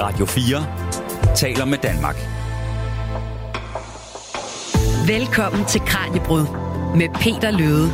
[0.00, 2.16] Radio 4 taler med Danmark.
[5.08, 6.46] Velkommen til Kranjebrud
[6.96, 7.88] med Peter Løde.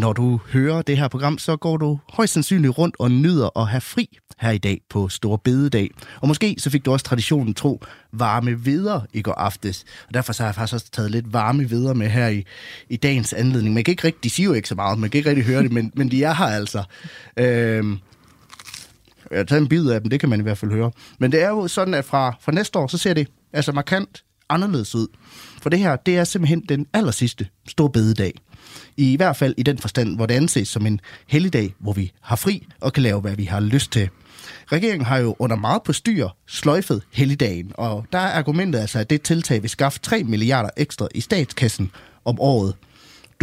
[0.00, 3.68] Når du hører det her program, så går du højst sandsynligt rundt og nyder at
[3.68, 5.90] have fri her i dag på Stor Bededag.
[6.20, 7.80] Og måske så fik du også traditionen tro
[8.12, 9.84] varme videre i går aftes.
[10.08, 12.44] Og derfor så har jeg faktisk også taget lidt varme videre med her i,
[12.88, 13.74] i dagens anledning.
[13.74, 15.62] Man kan ikke rigtig, de siger jo ikke så meget, man kan ikke rigtig høre
[15.62, 16.84] det, men, men de er her altså.
[17.36, 17.98] Øhm,
[19.30, 20.90] jeg har taget en bid af dem, det kan man i hvert fald høre.
[21.18, 24.24] Men det er jo sådan, at fra, fra næste år, så ser det altså markant
[24.48, 25.06] anderledes ud.
[25.62, 28.32] For det her, det er simpelthen den aller sidste store Bededag.
[28.96, 32.36] I hvert fald i den forstand, hvor det anses som en helligdag, hvor vi har
[32.36, 34.08] fri og kan lave, hvad vi har lyst til.
[34.72, 39.10] Regeringen har jo under meget på styr sløjfet helligdagen, og der er argumentet altså, at
[39.10, 41.90] det tiltag vil skaffe 3 milliarder ekstra i statskassen
[42.24, 42.74] om året.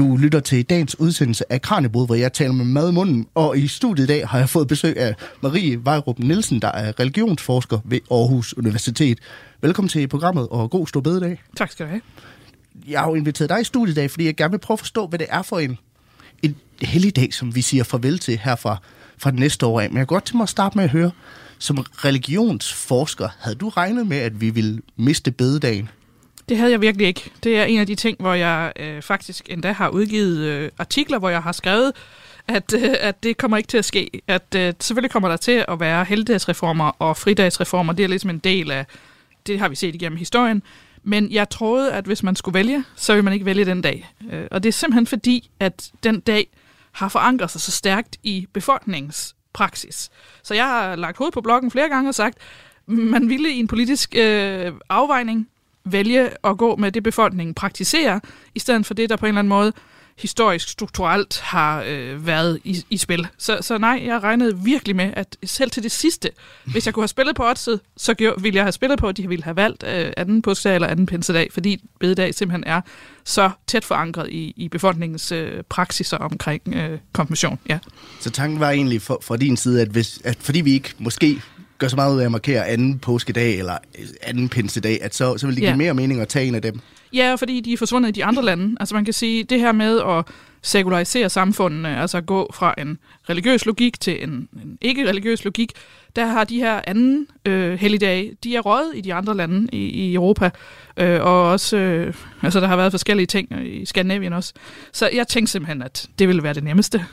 [0.01, 3.57] Du lytter til dagens udsendelse af Kranjebrud, hvor jeg taler med mad i munden, og
[3.57, 7.79] i studiet i dag har jeg fået besøg af Marie Vejrup Nielsen, der er religionsforsker
[7.83, 9.19] ved Aarhus Universitet.
[9.61, 11.41] Velkommen til programmet, og god stor bededag.
[11.57, 12.01] Tak skal du have.
[12.87, 14.79] Jeg har jo inviteret dig i studiet i dag, fordi jeg gerne vil prøve at
[14.79, 15.77] forstå, hvad det er for en,
[16.41, 18.77] en helligdag, som vi siger farvel til her fra,
[19.17, 19.89] fra næste år af.
[19.89, 21.11] Men jeg kan godt til mig at starte med at høre,
[21.57, 25.89] som religionsforsker, havde du regnet med, at vi ville miste bededagen?
[26.51, 27.31] Det havde jeg virkelig ikke.
[27.43, 31.19] Det er en af de ting, hvor jeg øh, faktisk endda har udgivet øh, artikler,
[31.19, 31.93] hvor jeg har skrevet,
[32.47, 34.21] at, øh, at det kommer ikke til at ske.
[34.27, 37.93] At øh, selvfølgelig kommer der til at være heldigdagsreformer og fridagsreformer.
[37.93, 38.85] Det er ligesom en del af,
[39.47, 40.63] det har vi set igennem historien.
[41.03, 44.09] Men jeg troede, at hvis man skulle vælge, så ville man ikke vælge den dag.
[44.31, 46.47] Øh, og det er simpelthen fordi, at den dag
[46.91, 50.09] har forankret sig så stærkt i befolkningens praksis.
[50.43, 52.37] Så jeg har lagt hoved på blokken flere gange og sagt,
[52.85, 55.47] man ville i en politisk øh, afvejning
[55.85, 58.19] vælge at gå med det, befolkningen praktiserer,
[58.55, 59.73] i stedet for det, der på en eller anden måde
[60.17, 63.27] historisk, strukturelt har øh, været i, i spil.
[63.37, 66.29] Så, så nej, jeg regnede virkelig med, at selv til det sidste,
[66.65, 69.17] hvis jeg kunne have spillet på oddset, så gjorde, ville jeg have spillet på, at
[69.17, 72.81] de ville have valgt øh, anden påskedag eller anden pinsedag, fordi bededag simpelthen er
[73.23, 77.59] så tæt forankret i, i befolkningens øh, praksiser omkring øh, konfirmation.
[77.69, 77.79] Ja.
[78.19, 81.41] Så tanken var egentlig fra din side, at, hvis, at fordi vi ikke måske
[81.81, 83.77] gør så meget ud af at markere anden påskedag eller
[84.23, 85.75] anden pinsedag, at så, så vil det give ja.
[85.75, 86.79] mere mening at tage en af dem.
[87.13, 88.75] Ja, fordi de er forsvundet i de andre lande.
[88.79, 90.25] Altså man kan sige, det her med at
[90.61, 92.97] sekularisere samfundene, altså gå fra en
[93.29, 95.71] religiøs logik til en, en ikke-religiøs logik,
[96.15, 99.77] der har de her anden øh, helligdage, de er røget i de andre lande i,
[99.77, 100.49] i Europa,
[100.97, 104.53] øh, og også, øh, altså der har været forskellige ting i Skandinavien også.
[104.91, 107.05] Så jeg tænkte simpelthen, at det ville være det nemmeste.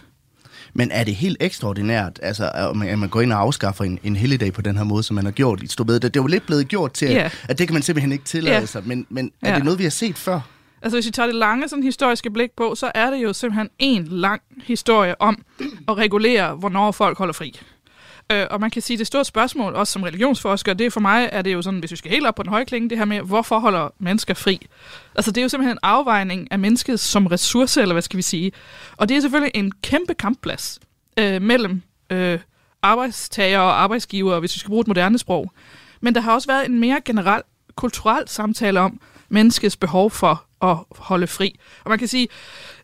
[0.78, 4.53] Men er det helt ekstraordinært, altså, at man går ind og afskaffer en, en helligdag
[4.53, 6.00] på den her måde, som man har gjort i Storbede?
[6.00, 7.31] Det er jo lidt blevet gjort til, yeah.
[7.49, 8.69] at det kan man simpelthen ikke tillade yeah.
[8.69, 9.56] sig, men, men er yeah.
[9.56, 10.41] det noget, vi har set før?
[10.83, 13.69] Altså hvis vi tager det lange sådan, historiske blik på, så er det jo simpelthen
[13.78, 15.43] en lang historie om
[15.89, 17.60] at regulere, hvornår folk holder fri.
[18.33, 21.00] Øh, og man kan sige, at det store spørgsmål, også som religionsforsker, det er for
[21.00, 22.99] mig, er det jo sådan, hvis vi skal helt op på den høje klinge, det
[22.99, 24.66] her med, hvorfor holder mennesker fri?
[25.15, 28.22] Altså det er jo simpelthen en afvejning af mennesket som ressource, eller hvad skal vi
[28.22, 28.53] sige.
[28.97, 30.78] Og det er selvfølgelig en kæmpe kampplads
[31.19, 32.39] øh, mellem øh,
[32.83, 35.53] arbejdstager og arbejdsgiver, hvis vi skal bruge et moderne sprog.
[36.00, 37.43] Men der har også været en mere generel
[37.75, 41.59] kulturel samtale om menneskets behov for at holde fri.
[41.84, 42.28] Og man kan sige,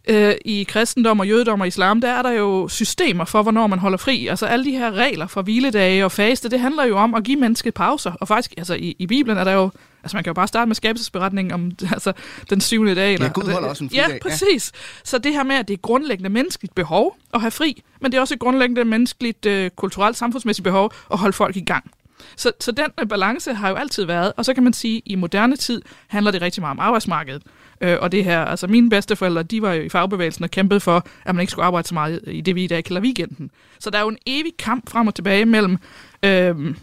[0.09, 3.78] øh, i kristendom og jødedom og islam, der er der jo systemer for, hvornår man
[3.78, 4.26] holder fri.
[4.26, 7.41] Altså alle de her regler for hviledage og faste, det handler jo om at give
[7.41, 8.12] mennesket pauser.
[8.12, 9.70] Og faktisk, altså i, i Bibelen er der jo
[10.03, 12.12] Altså man kan jo bare starte med skabelsesberetningen om altså,
[12.50, 13.14] den syvende dag.
[13.14, 14.09] Eller, ja, Gud holder også en fridag.
[14.09, 14.72] Ja, præcis.
[14.75, 14.78] Ja.
[15.04, 18.16] Så det her med, at det er grundlæggende menneskeligt behov at have fri, men det
[18.19, 21.91] er også et grundlæggende menneskeligt, øh, kulturelt, samfundsmæssigt behov at holde folk i gang.
[22.37, 25.14] Så, så den balance har jo altid været, og så kan man sige, at i
[25.14, 27.43] moderne tid handler det rigtig meget om arbejdsmarkedet.
[27.81, 31.07] Øh, og det her, altså mine bedsteforældre, de var jo i fagbevægelsen og kæmpede for,
[31.25, 33.51] at man ikke skulle arbejde så meget i det, vi i dag kalder weekenden.
[33.79, 35.79] Så der er jo en evig kamp frem og tilbage mellem,
[36.25, 36.75] øh,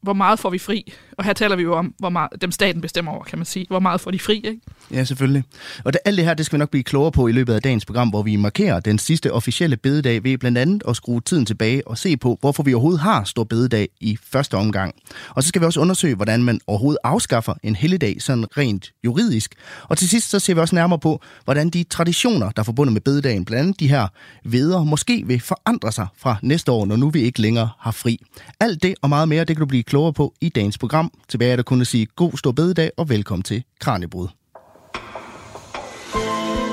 [0.00, 0.92] hvor meget får vi fri?
[1.18, 3.66] Og her taler vi jo om, hvor meget dem staten bestemmer over, kan man sige.
[3.68, 4.60] Hvor meget får de fri, ikke?
[4.90, 5.44] Ja, selvfølgelig.
[5.84, 7.62] Og det, alt det her, det skal vi nok blive klogere på i løbet af
[7.62, 11.46] dagens program, hvor vi markerer den sidste officielle bededag ved blandt andet at skrue tiden
[11.46, 14.94] tilbage og se på, hvorfor vi overhovedet har stor bededag i første omgang.
[15.30, 19.54] Og så skal vi også undersøge, hvordan man overhovedet afskaffer en helligdag sådan rent juridisk.
[19.82, 22.92] Og til sidst så ser vi også nærmere på, hvordan de traditioner, der er forbundet
[22.92, 24.08] med bededagen, blandt andet de her
[24.44, 28.18] veder, måske vil forandre sig fra næste år, når nu vi ikke længere har fri.
[28.60, 31.07] Alt det og meget mere, det kan du blive klogere på i dagens program.
[31.28, 34.28] Tilbage er der kun at sige god stor bededag og velkommen til Kranjebrud.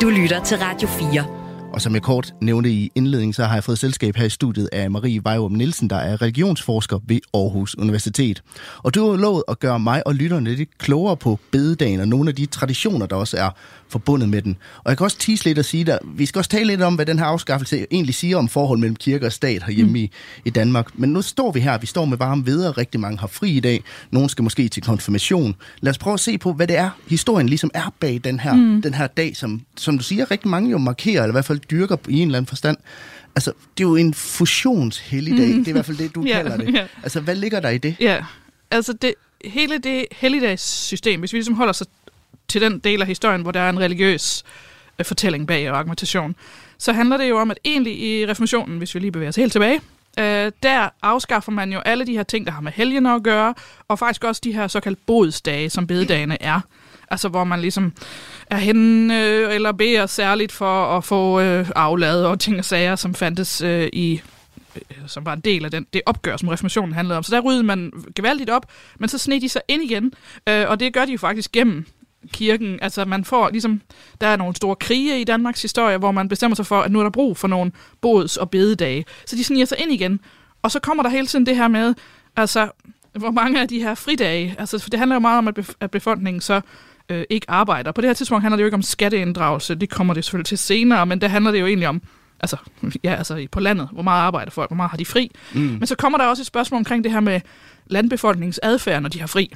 [0.02, 1.45] Du lytter til Radio 4.
[1.76, 4.70] Og som jeg kort nævnte i indledningen, så har jeg fået selskab her i studiet
[4.72, 8.44] af Marie Vejrum Nielsen, der er religionsforsker ved Aarhus Universitet.
[8.78, 12.30] Og du har lovet at gøre mig og lytterne lidt klogere på bededagen og nogle
[12.30, 13.50] af de traditioner, der også er
[13.90, 14.58] forbundet med den.
[14.84, 16.96] Og jeg kan også tease lidt og sige, at vi skal også tale lidt om,
[16.96, 19.96] hvad den her afskaffelse egentlig siger om forhold mellem kirke og stat herhjemme mm.
[19.96, 20.12] i,
[20.46, 21.00] i Danmark.
[21.00, 23.60] Men nu står vi her, vi står med varme ved, rigtig mange har fri i
[23.60, 23.84] dag.
[24.12, 25.56] Nogle skal måske til konfirmation.
[25.82, 28.54] Lad os prøve at se på, hvad det er, historien ligesom er bag den her,
[28.54, 28.82] mm.
[28.82, 31.65] den her dag, som, som du siger, rigtig mange jo markerer, eller i hvert fald
[31.72, 32.78] dyrker i en eller anden forstand.
[33.36, 35.48] Altså, det er jo en fusionshelligdag.
[35.48, 35.58] Mm.
[35.58, 36.70] Det er i hvert fald det, du yeah, kalder det.
[36.76, 36.88] Yeah.
[37.04, 37.96] Altså, hvad ligger der i det?
[38.00, 38.26] Ja,
[38.72, 39.14] altså det,
[39.46, 41.88] hele det helligdagssystem, hvis vi ligesom holder sig
[42.48, 44.44] til den del af historien, hvor der er en religiøs
[45.00, 46.36] øh, fortælling bag og argumentation,
[46.78, 49.52] så handler det jo om, at egentlig i reformationen, hvis vi lige bevæger os helt
[49.52, 49.82] tilbage,
[50.20, 53.54] øh, der afskaffer man jo alle de her ting, der har med helgen at gøre,
[53.88, 56.62] og faktisk også de her såkaldte bodsdage, som bededagene er.
[57.12, 57.94] Altså hvor man ligesom
[58.50, 62.96] er henne øh, eller beder særligt for at få øh, afladet og ting og sager,
[62.96, 64.22] som fandtes øh, i
[64.76, 67.24] øh, som var en del af den, det opgør, som reformationen handlede om.
[67.24, 68.66] Så der ryddede man gevaldigt op,
[69.00, 70.14] men så sned de sig ind igen,
[70.50, 71.86] øh, og det gør de jo faktisk gennem
[72.34, 72.80] kirken.
[72.82, 73.82] Altså man får ligesom,
[74.22, 77.00] der er nogle store krige i Danmarks historie, hvor man bestemmer sig for, at nu
[77.00, 77.72] er der brug for nogle
[78.02, 79.06] bods- og bededage.
[79.26, 80.20] Så de sniger sig ind igen.
[80.62, 81.94] Og så kommer der hele tiden det her med,
[82.36, 82.70] altså
[83.14, 85.74] hvor mange af de her fridage, altså for det handler jo meget om, at, bef-
[85.80, 86.62] at befolkningen så
[87.10, 87.92] øh, ikke arbejder.
[87.92, 90.58] På det her tidspunkt handler det jo ikke om skatteinddragelse, det kommer det selvfølgelig til
[90.58, 92.02] senere, men der handler det jo egentlig om,
[92.40, 92.58] altså,
[93.04, 95.32] ja, altså på landet, hvor meget arbejder folk, hvor meget har de fri.
[95.54, 95.60] Mm.
[95.60, 97.42] Men så kommer der også et spørgsmål omkring det her med
[97.88, 99.54] landbefolkningens adfærd, når de har fri.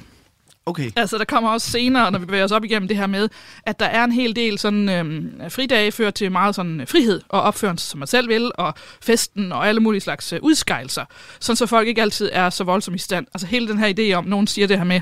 [0.66, 0.90] Okay.
[0.96, 3.28] Altså, der kommer også senere, når vi bevæger os op igennem det her med,
[3.66, 7.20] at der er en hel del sådan øhm, fridage, fører til meget sådan øh, frihed
[7.28, 11.04] og opførelse, som man selv vil, og festen og alle mulige slags øh, udskejelser,
[11.40, 13.26] sådan så folk ikke altid er så voldsomme i stand.
[13.34, 15.00] Altså hele den her idé om, nogen siger det her med,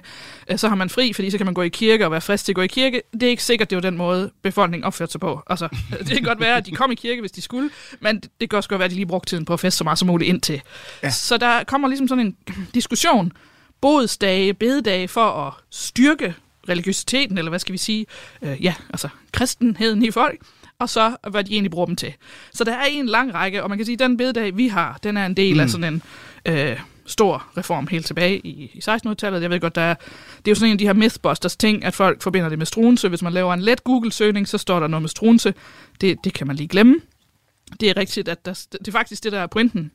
[0.51, 2.45] øh, så har man fri, fordi så kan man gå i kirke og være frisk
[2.45, 3.03] til at gå i kirke.
[3.13, 5.43] Det er ikke sikkert, det er den måde, befolkningen opfører sig på.
[5.47, 5.69] Altså,
[5.99, 7.71] det kan godt være, at de kom i kirke, hvis de skulle,
[8.01, 9.85] men det kan også godt være, at de lige brugte tiden på at feste så
[9.85, 10.61] meget som muligt indtil.
[11.03, 11.11] Ja.
[11.11, 12.37] Så der kommer ligesom sådan en
[12.75, 13.33] diskussion,
[13.81, 16.35] bodsdage, bededage for at styrke
[16.69, 18.07] religiøsiteten, eller hvad skal vi sige,
[18.43, 20.41] øh, ja, altså kristenheden i folk,
[20.79, 22.15] og så hvad de egentlig bruger dem til.
[22.55, 24.99] Så der er en lang række, og man kan sige, at den bededag, vi har,
[25.03, 25.61] den er en del mm.
[25.61, 26.03] af sådan en
[26.47, 29.43] øh, stor reform helt tilbage i, i 1600-tallet.
[29.43, 29.95] Jeg ved godt, der er,
[30.37, 32.67] det er jo sådan en af de her mythbusters ting, at folk forbinder det med
[32.67, 33.09] strunse.
[33.09, 35.55] Hvis man laver en let Google-søgning, så står der noget med strunse.
[36.01, 36.97] Det, det kan man lige glemme.
[37.81, 39.91] Det er rigtigt, at der, det er faktisk det, der er pointen.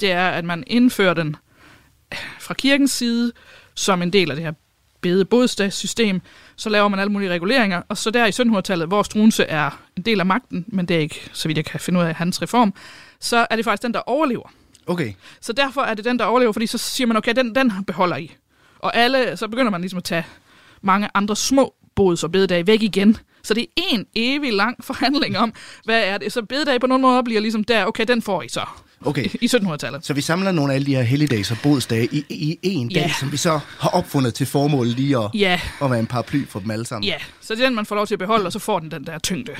[0.00, 1.36] Det er, at man indfører den
[2.40, 3.32] fra kirkens side,
[3.74, 4.52] som en del af det her
[5.00, 6.20] bede bodsdagssystem,
[6.56, 10.02] så laver man alle mulige reguleringer, og så der i 1700-tallet, hvor Struense er en
[10.02, 12.42] del af magten, men det er ikke, så vidt jeg kan finde ud af hans
[12.42, 12.74] reform,
[13.20, 14.52] så er det faktisk den, der overlever.
[14.86, 15.12] Okay.
[15.40, 18.16] Så derfor er det den, der overlever, fordi så siger man, okay, den, den beholder
[18.16, 18.34] I.
[18.78, 20.26] Og alle, så begynder man ligesom at tage
[20.82, 23.16] mange andre små bods- og bededage væk igen.
[23.42, 25.52] Så det er en evig lang forhandling om,
[25.84, 26.32] hvad er det.
[26.32, 28.66] Så bededag på nogle måder bliver ligesom der, okay, den får I så.
[29.04, 29.24] Okay.
[29.40, 30.06] I 1700-tallet.
[30.06, 33.12] Så vi samler nogle af alle de her helligdags og bodsdage i, i en dag,
[33.20, 35.60] som vi så har opfundet til formål lige at, ja.
[35.82, 37.08] at være en paraply for dem alle sammen.
[37.08, 38.90] Ja, så det er den, man får lov til at beholde, og så får den
[38.90, 39.52] den der tyngde.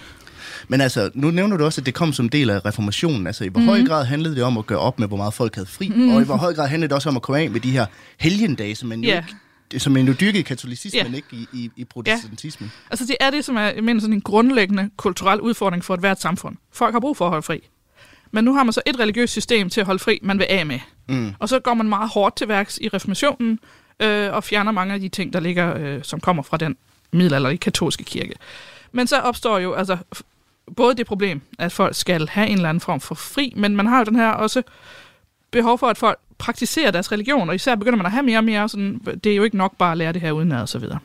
[0.69, 3.26] Men altså, nu nævner du også, at det kom som del af reformationen.
[3.26, 3.67] Altså, i hvor mm.
[3.67, 6.14] høj grad handlede det om at gøre op med, hvor meget folk havde fri, mm.
[6.14, 7.87] og i hvor høj grad handlede det også om at komme af med de her
[8.19, 9.19] helgendage, som man jo yeah.
[9.19, 9.37] ikke
[9.76, 11.14] som man jo dyrker i katolicismen, yeah.
[11.14, 12.70] ikke i, i, i protestantismen.
[12.75, 12.90] Ja.
[12.90, 16.00] Altså det er det, som er jeg mener, sådan en grundlæggende kulturel udfordring for et
[16.00, 16.56] hvert samfund.
[16.73, 17.69] Folk har brug for at holde fri.
[18.30, 20.66] Men nu har man så et religiøst system til at holde fri, man vil af
[20.66, 20.78] med.
[21.08, 21.32] Mm.
[21.38, 23.58] Og så går man meget hårdt til værks i reformationen,
[24.00, 26.76] øh, og fjerner mange af de ting, der ligger, øh, som kommer fra den
[27.12, 28.34] middelalderlige katolske kirke.
[28.92, 29.96] Men så opstår jo altså
[30.76, 33.86] både det problem, at folk skal have en eller anden form for fri, men man
[33.86, 34.62] har jo den her også
[35.50, 38.44] behov for, at folk praktiserer deres religion, og især begynder man at have mere og
[38.44, 40.78] mere sådan, det er jo ikke nok bare at lære det her udenad og så
[40.78, 40.99] videre.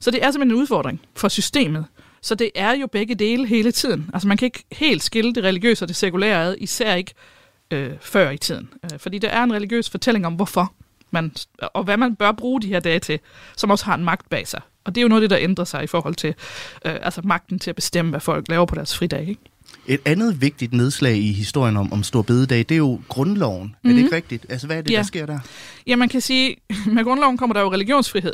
[0.00, 1.84] Så det er simpelthen en udfordring for systemet,
[2.22, 4.10] så det er jo begge dele hele tiden.
[4.14, 7.14] Altså man kan ikke helt skille det religiøse og det sekulære ad, især ikke
[7.70, 8.68] øh, før i tiden.
[8.84, 10.72] Øh, fordi der er en religiøs fortælling om, hvorfor
[11.10, 13.18] man, og hvad man bør bruge de her dage til,
[13.56, 14.60] som også har en magt bag sig.
[14.84, 16.34] Og det er jo noget af det, der ændrer sig i forhold til
[16.84, 19.28] øh, altså magten til at bestemme, hvad folk laver på deres fridag.
[19.28, 19.40] Ikke?
[19.86, 23.62] Et andet vigtigt nedslag i historien om, om Stor Bededag, det er jo grundloven.
[23.62, 23.90] Mm-hmm.
[23.90, 24.04] Er det mhm.
[24.04, 24.46] ikke rigtigt?
[24.48, 24.96] Altså, hvad er det, ja.
[24.96, 25.38] der sker der?
[25.86, 26.56] Ja, man kan sige,
[26.94, 28.32] med grundloven kommer der jo religionsfrihed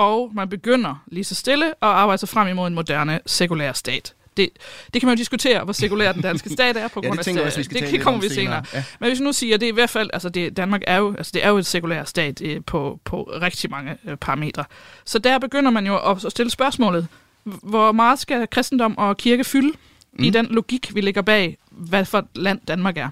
[0.00, 4.14] og man begynder lige så stille at arbejde sig frem imod en moderne sekulær stat.
[4.36, 4.50] Det,
[4.94, 7.38] det kan man jo diskutere, hvor sekulær den danske stat er på grund ja, det
[7.38, 8.44] af også, vi skal det, det kommer vi senere.
[8.44, 8.64] senere.
[8.74, 8.84] Ja.
[9.00, 10.96] Men hvis vi nu siger, at det er i hvert fald, altså det, Danmark er
[10.96, 14.64] jo, altså det er jo et sekulær stat eh, på, på rigtig mange eh, parametre.
[15.04, 17.08] Så der begynder man jo at stille spørgsmålet,
[17.44, 19.72] hvor meget skal kristendom og kirke fylde
[20.12, 20.24] mm.
[20.24, 23.08] i den logik, vi ligger bag, hvad for land Danmark er.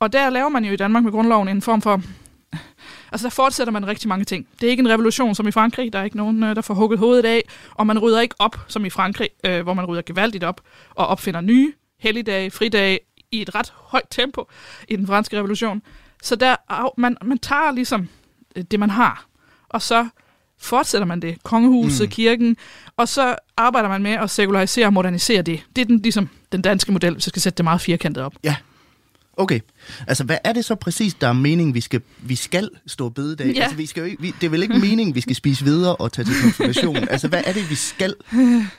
[0.00, 2.02] Og der laver man jo i Danmark med grundloven en form for
[3.12, 4.46] Altså der fortsætter man rigtig mange ting.
[4.60, 5.92] Det er ikke en revolution som i Frankrig.
[5.92, 7.42] Der er ikke nogen, øh, der får hugget hovedet af.
[7.74, 10.60] Og man rydder ikke op som i Frankrig, øh, hvor man rydder gevaldigt op
[10.94, 12.98] og opfinder nye helligdage, fridage
[13.30, 14.48] i et ret højt tempo
[14.88, 15.82] i den franske revolution.
[16.22, 16.56] Så der,
[17.00, 18.08] man, man tager ligesom
[18.56, 19.26] øh, det, man har,
[19.68, 20.08] og så
[20.58, 21.42] fortsætter man det.
[21.42, 22.10] Kongehuset, mm.
[22.10, 22.56] kirken,
[22.96, 25.62] og så arbejder man med at sekularisere og modernisere det.
[25.76, 28.34] Det er den, ligesom den danske model, hvis jeg skal sætte det meget firkantet op.
[28.44, 28.56] Ja.
[29.40, 29.60] Okay.
[30.06, 33.46] Altså, hvad er det så præcis, der er meningen, vi skal, vi skal stå bededag?
[33.46, 33.62] Ja.
[33.62, 35.96] Altså, vi skal jo ikke, vi, det er vel ikke meningen, vi skal spise videre
[35.96, 36.96] og tage til konfirmation?
[36.96, 38.14] altså, hvad er det, vi skal?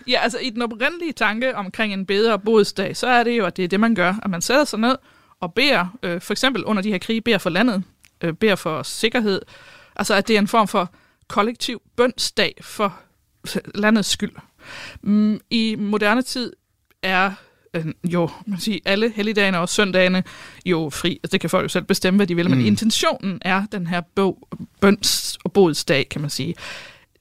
[0.08, 3.58] Ja, altså i den oprindelige tanke omkring en bedre bodsdag, så er det jo, at
[3.58, 4.16] det er det, man gør.
[4.24, 4.96] At man sætter sig ned
[5.40, 7.84] og beder, øh, for eksempel under de her krige, beder for landet,
[8.22, 9.42] øh, beder for sikkerhed.
[9.96, 10.94] Altså at det er en form for
[11.28, 13.00] kollektiv bønsdag for
[13.76, 14.36] landets skyld.
[15.02, 16.54] Mm, I moderne tid
[17.04, 17.32] er
[17.74, 20.24] øh, jo, man siger, alle helligdagene og søndagene
[20.66, 21.20] jo fri.
[21.24, 22.66] Altså, det kan folk jo selv bestemme, hvad de vil, men Mm.
[22.66, 24.48] intentionen er den her bog,
[24.86, 26.56] bøns- og bodsdag, kan man sige.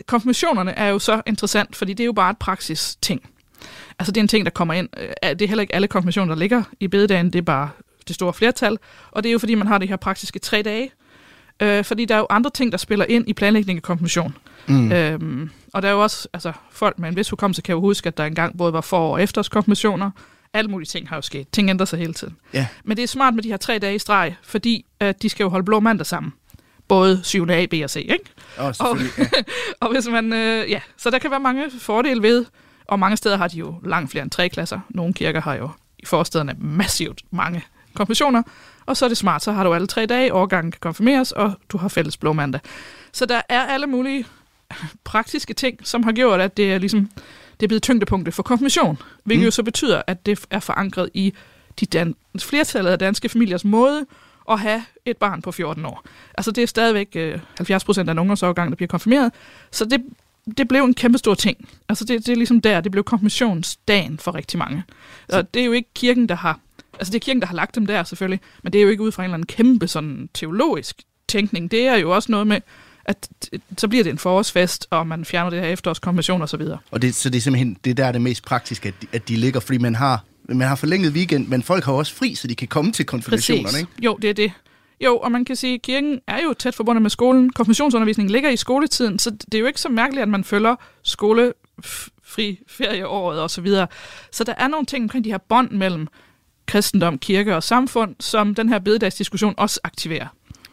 [0.06, 3.22] Konfirmationerne er jo så interessant, fordi det er jo bare et praksis ting.
[3.98, 4.88] Altså det er en ting, der kommer ind.
[4.96, 7.70] Øh, Det er heller ikke alle konfirmationer, der ligger i bededagen, det er bare
[8.08, 8.78] det store flertal.
[9.10, 10.90] Og det er jo fordi, man har det her praktiske tre dage.
[11.62, 14.36] Øh, fordi der er jo andre ting, der spiller ind i planlægning af konfirmation.
[14.68, 14.92] Mm.
[14.92, 18.06] Øhm, og der er jo også, altså folk med en vis hukommelse kan jo huske,
[18.06, 20.10] at der engang både var for- og efterårskonfirmationer.
[20.54, 21.48] Alle mulige ting har jo sket.
[21.52, 22.36] Ting ændrer sig hele tiden.
[22.52, 22.66] Ja.
[22.84, 25.44] Men det er smart med de her tre dage i streg, fordi at de skal
[25.44, 26.32] jo holde blå mandag sammen.
[26.88, 27.50] Både 7.
[27.50, 28.24] A, B og C, ikke?
[28.56, 29.24] Og selvfølgelig, ja.
[29.86, 32.44] Og hvis man, øh, ja, så der kan være mange fordele ved,
[32.84, 34.80] og mange steder har de jo langt flere end tre klasser.
[34.88, 37.62] Nogle kirker har jo i forstederne massivt mange
[37.94, 38.42] konfirmationer,
[38.86, 41.52] og så er det smart, så har du alle tre dage, årgangen kan konfirmeres, og
[41.68, 42.60] du har fælles blå mandag.
[43.12, 44.24] Så der er alle mulige
[45.04, 47.10] praktiske ting, som har gjort, at det er ligesom,
[47.60, 49.44] det er blevet tyngdepunktet for konfirmation, hvilket Mm.
[49.44, 51.34] jo så betyder, at det er forankret i
[51.80, 54.06] de dan- flertallet af danske familiers måde
[54.50, 56.04] at have et barn på 14 år.
[56.38, 59.32] Altså det er stadigvæk øh, 70 procent af en ungdomsårgang, der bliver konfirmeret,
[59.70, 60.02] så det,
[60.58, 61.68] det blev en kæmpe stor ting.
[61.88, 64.82] Altså det, det er ligesom der, det blev konfirmationsdagen for rigtig mange.
[65.32, 66.60] Og det er jo ikke kirken, der har,
[66.98, 69.02] altså det er kirken, der har lagt dem der selvfølgelig, men det er jo ikke
[69.02, 71.70] ud fra en eller anden kæmpe sådan teologisk tænkning.
[71.70, 72.60] Det er jo også noget med,
[73.04, 73.28] at
[73.78, 76.78] så bliver det en forårsfest, og man fjerner det her efterårskonfirmation og så videre.
[76.90, 79.28] Og det, så det er simpelthen det der er det mest praktiske, at de, at
[79.28, 82.48] de ligger, fordi man har, man har forlænget weekend, men folk har også fri, så
[82.48, 83.90] de kan komme til konfirmationerne, ikke?
[84.02, 84.52] Jo, det er det.
[85.04, 87.52] Jo, og man kan sige, at kirken er jo tæt forbundet med skolen.
[87.52, 92.58] Konfirmationsundervisningen ligger i skoletiden, så det er jo ikke så mærkeligt, at man følger skolefri
[92.68, 93.86] ferieåret og så videre.
[94.32, 96.06] Så der er nogle ting omkring de her bånd mellem
[96.66, 100.26] kristendom, kirke og samfund, som den her bededagsdiskussion også aktiverer.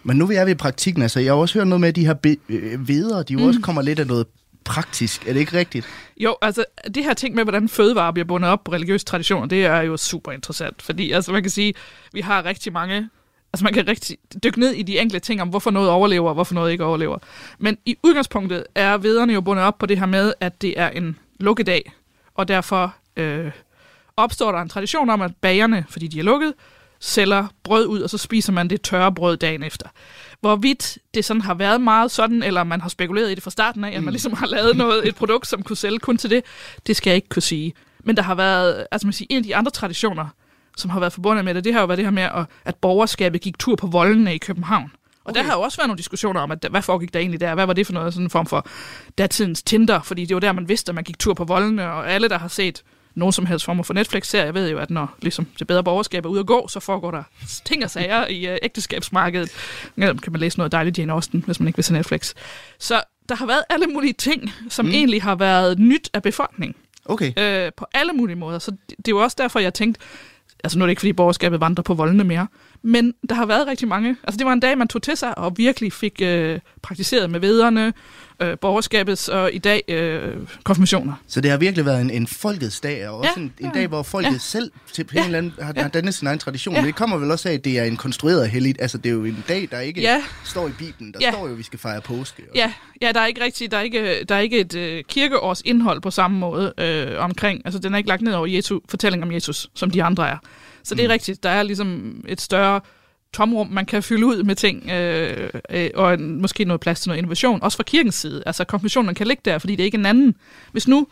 [0.07, 2.05] Men nu er vi i praktikken, altså jeg har også hørt noget med, at de
[2.05, 2.15] her
[2.49, 3.43] øh, veder, de Mm.
[3.43, 4.27] også kommer lidt af noget
[4.63, 5.27] praktisk.
[5.27, 5.85] Er det ikke rigtigt?
[6.17, 9.65] Jo, altså det her ting med, hvordan fødevarer bliver bundet op på religiøse traditioner, det
[9.65, 11.73] er jo super interessant, fordi altså man kan sige,
[12.13, 13.09] vi har rigtig mange,
[13.53, 16.33] altså man kan rigtig dykke ned i de enkelte ting om, hvorfor noget overlever og
[16.33, 17.17] hvorfor noget ikke overlever.
[17.59, 20.89] Men i udgangspunktet er vederne jo bundet op på det her med, at det er
[20.89, 21.91] en lukkedag,
[22.35, 23.51] og derfor øh,
[24.17, 26.53] opstår der en tradition om, at bagerne, fordi de er lukket,
[26.99, 29.87] sælger brød ud, og så spiser man det tørre brød dagen efter.
[30.41, 33.83] Hvorvidt det sådan har været meget sådan, eller man har spekuleret i det fra starten
[33.83, 36.43] af, at man ligesom har lavet noget, et produkt, som kunne sælge kun til det,
[36.87, 37.73] det skal jeg ikke kunne sige.
[38.03, 40.27] Men der har været, altså man siger, en af de andre traditioner,
[40.77, 42.75] som har været forbundet med det, det har jo været det her med, at, at
[42.75, 44.91] borgerskabet gik tur på voldene i København.
[45.23, 45.39] Og okay.
[45.39, 47.55] der har jo også været nogle diskussioner om, at hvad foregik der egentlig der?
[47.55, 48.13] Hvad var det for noget?
[48.13, 48.67] Sådan en form for
[49.17, 52.11] datidens Tinder, fordi det var der, man vidste, at man gik tur på voldene, og
[52.11, 52.83] alle, der har set
[53.17, 56.29] nogen som helst form for Netflix-serie, ved jo, at når ligesom, det bedre borgerskab er
[56.29, 57.23] ude at gå, så foregår der
[57.65, 59.49] ting og sager i uh, ægteskabsmarkedet.
[59.97, 62.33] Ja, kan man læse noget dejligt Jane Austen, hvis man ikke vil se Netflix.
[62.79, 64.91] Så der har været alle mulige ting, som mm.
[64.91, 67.33] egentlig har været nyt af befolkningen Okay.
[67.37, 68.59] øh, på alle mulige måder.
[68.59, 70.01] Så det, det er jo også derfor, jeg tænkte,
[70.63, 72.47] altså nu er det ikke, fordi borgerskabet vandrer på voldene mere,
[72.87, 74.15] men der har været rigtig mange.
[74.23, 77.39] Altså det var en dag, man tog til sig og virkelig fik øh, praktiseret med
[77.39, 77.93] vederne,
[78.41, 81.13] øh, borgerskabets og i dag øh, konfirmationer.
[81.27, 83.79] Så det har virkelig været en, en folkets dag, og også Ja, en, en ja,
[83.79, 84.37] dag, hvor folket ja.
[84.37, 85.81] selv til på Ja, en eller anden, har, ja.
[85.81, 86.75] har dannet sin egen tradition.
[86.75, 86.81] Ja.
[86.81, 88.81] Men det kommer vel også af, at det er en konstrueret helligt.
[88.81, 91.11] Altså, det er jo en dag, der ikke Ja, står i Bibelen.
[91.13, 91.31] Der Ja.
[91.31, 92.43] står jo, at vi skal fejre påske.
[92.51, 95.03] og ja, ja, der er ikke rigtig, der er ikke, der er ikke et øh,
[95.09, 97.61] kirkeårs indhold på samme måde øh, omkring.
[97.65, 100.37] Altså den er ikke lagt ned over Jesu fortælling om Jesus, som de andre er.
[100.87, 101.11] Så det er Mm.
[101.11, 101.43] rigtigt.
[101.43, 102.81] Der er ligesom et større
[103.33, 107.09] tomrum, man kan fylde ud med ting, øh, øh, og en, måske noget plads til
[107.09, 108.43] noget innovation, også fra kirkens side.
[108.45, 110.35] Altså konfirmationen kan ligge der, fordi det er ikke en anden.
[110.71, 111.07] Hvis nu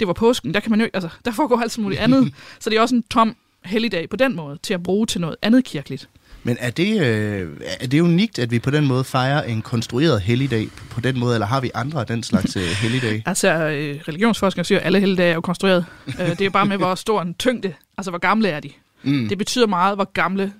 [0.00, 2.32] det var påsken, der kan man jo altså, der foregår alt muligt andet.
[2.60, 5.36] så det er også en tom helligdag på den måde, til at bruge til noget
[5.42, 6.08] andet kirkeligt.
[6.42, 7.48] Men er det, øh,
[7.80, 11.34] er det unikt, at vi på den måde fejrer en konstrueret helligdag på den måde,
[11.34, 13.22] eller har vi andre af den slags øh, helligdage?
[13.26, 15.84] Altså, øh, religionsforskere siger, at alle helligdage er jo konstrueret.
[16.20, 18.70] øh, det er bare med, hvor stor en tyngde, altså hvor gamle er de.
[19.02, 19.28] Mm.
[19.28, 20.52] Det betyder meget, hvor gamle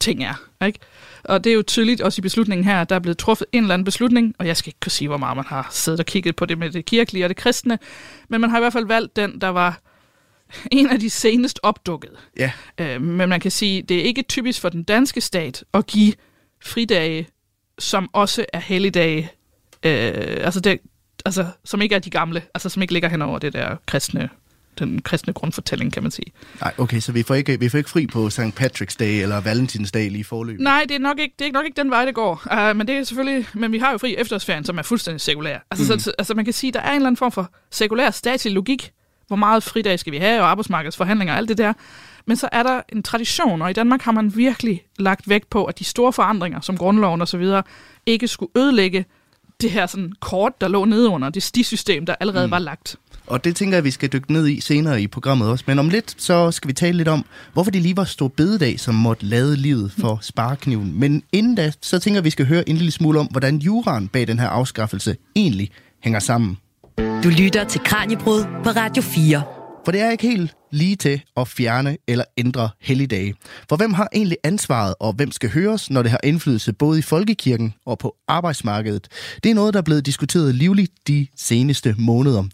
[0.00, 0.34] ting er.
[0.66, 0.78] Ikke?
[1.24, 3.62] Og det er jo tydeligt også i beslutningen her, at der er blevet truffet en
[3.62, 6.06] eller anden beslutning, og jeg skal ikke kunne sige, hvor meget man har siddet og
[6.06, 7.78] kigget på det med det kirkelige og det kristne,
[8.28, 9.80] men man har i hvert fald valgt den, der var
[10.72, 12.16] en af de senest opdukkede.
[12.38, 12.52] Ja.
[12.78, 16.12] Øh, men man kan sige, det er ikke typisk for den danske stat at give
[16.64, 17.28] fridage,
[17.78, 19.30] som også er helligdage,
[19.82, 20.78] øh, altså, det,
[21.24, 24.30] altså som ikke er de gamle, altså som ikke ligger hen over det der kristne
[24.78, 26.32] den kristne grundfortælling, kan man sige.
[26.60, 28.40] Nej, okay, så vi får ikke, vi får ikke fri på St.
[28.40, 30.62] Patrick's Day eller Valentinsdag lige i forløbet?
[30.62, 32.42] Nej, det er nok ikke, det er nok ikke den vej, det går.
[32.52, 35.58] Uh, men det er selvfølgelig, men vi har jo fri efterårsferien, som er fuldstændig sekulær.
[35.70, 36.00] Altså, mm.
[36.00, 38.92] så, altså man kan sige, der er en eller anden form for sekulær statslig logik.
[39.26, 41.72] Hvor meget fridag skal vi have, og arbejdsmarkedsforhandlinger og alt det der.
[42.26, 45.64] Men så er der en tradition, og i Danmark har man virkelig lagt vægt på,
[45.64, 47.62] at de store forandringer, som grundloven og så videre,
[48.06, 49.04] ikke skulle ødelægge
[49.60, 52.50] det her sådan kort, der lå nede under det stisystem, der allerede mm.
[52.50, 52.96] var lagt.
[53.26, 55.64] Og det tænker jeg, vi skal dykke ned i senere i programmet også.
[55.66, 58.80] Men om lidt, så skal vi tale lidt om, hvorfor det lige var stor bededag,
[58.80, 61.00] som måtte lade livet for sparekniven.
[61.00, 64.08] Men inden da, så tænker jeg, vi skal høre en lille smule om, hvordan juraen
[64.08, 65.70] bag den her afskaffelse egentlig
[66.02, 66.58] hænger sammen.
[66.98, 69.42] Du lytter til Kranjebrud på Radio 4.
[69.84, 73.34] For det er ikke helt lige til at fjerne eller ændre helligdage.
[73.68, 77.02] For hvem har egentlig ansvaret, og hvem skal høres, når det har indflydelse både i
[77.02, 79.08] folkekirken og på arbejdsmarkedet?
[79.42, 82.44] Det er noget, der er blevet diskuteret livligt de seneste måneder.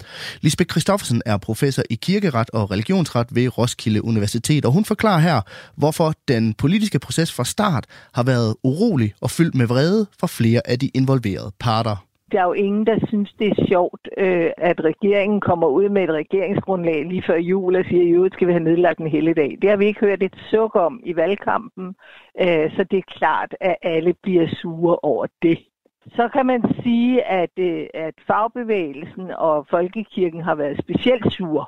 [0.41, 5.41] Lisbeth Christoffersen er professor i kirkeret og religionsret ved Roskilde Universitet, og hun forklarer her,
[5.77, 10.61] hvorfor den politiske proces fra start har været urolig og fyldt med vrede for flere
[10.65, 14.85] af de involverede parter der er jo ingen, der synes, det er sjovt, øh, at
[14.85, 18.53] regeringen kommer ud med et regeringsgrundlag lige før jul og siger, at i skal vi
[18.53, 19.59] have nedlagt en hele dag.
[19.63, 21.95] Det har vi ikke hørt et suk om i valgkampen,
[22.41, 25.59] øh, så det er klart, at alle bliver sure over det.
[26.17, 31.67] Så kan man sige, at, øh, at fagbevægelsen og folkekirken har været specielt sure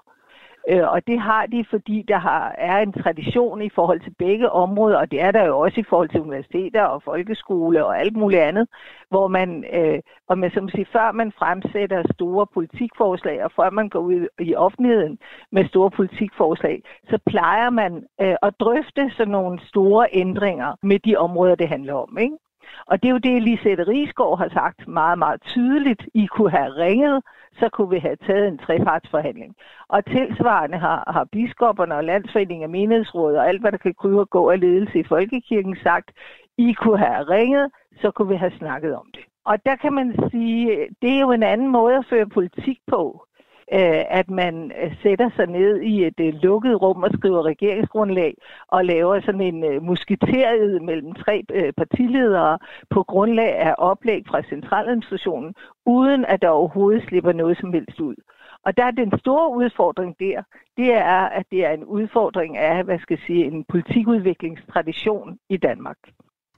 [0.69, 4.51] Øh, og det har de, fordi der har, er en tradition i forhold til begge
[4.51, 8.17] områder, og det er der jo også i forhold til universiteter og folkeskole og alt
[8.17, 8.69] muligt andet,
[9.09, 13.89] hvor man, øh, og man som siger, før man fremsætter store politikforslag, og før man
[13.89, 15.19] går ud i offentligheden
[15.53, 21.17] med store politikforslag, så plejer man øh, at drøfte sådan nogle store ændringer med de
[21.17, 22.19] områder, det handler om.
[22.19, 22.37] Ikke?
[22.87, 26.03] Og det er jo det, Lisette Rigsgaard har sagt meget, meget tydeligt.
[26.15, 27.23] I kunne have ringet,
[27.59, 29.55] så kunne vi have taget en trepartsforhandling.
[29.89, 34.21] Og tilsvarende har, har biskopperne og landsforeningen af menighedsrådet og alt, hvad der kan krybe
[34.21, 36.11] og gå af ledelse i folkekirken sagt,
[36.59, 37.71] I kunne have ringet,
[38.01, 39.25] så kunne vi have snakket om det.
[39.45, 43.27] Og der kan man sige, det er jo en anden måde at føre politik på
[43.73, 48.35] øh, at man øh, sætter sig ned i et øh, lukket rum og skriver regeringsgrundlag
[48.69, 52.59] og laver sådan en øh, musketeriet mellem tre øh, partiledere
[52.91, 55.55] på grundlag af oplæg fra centraladministrationen,
[55.87, 58.15] uden at der overhovedet slipper noget som helst ud.
[58.67, 60.43] Og der er den store udfordring der,
[60.77, 65.57] det er, at det er en udfordring af, hvad skal jeg sige, en politikudviklingstradition i
[65.57, 65.97] Danmark.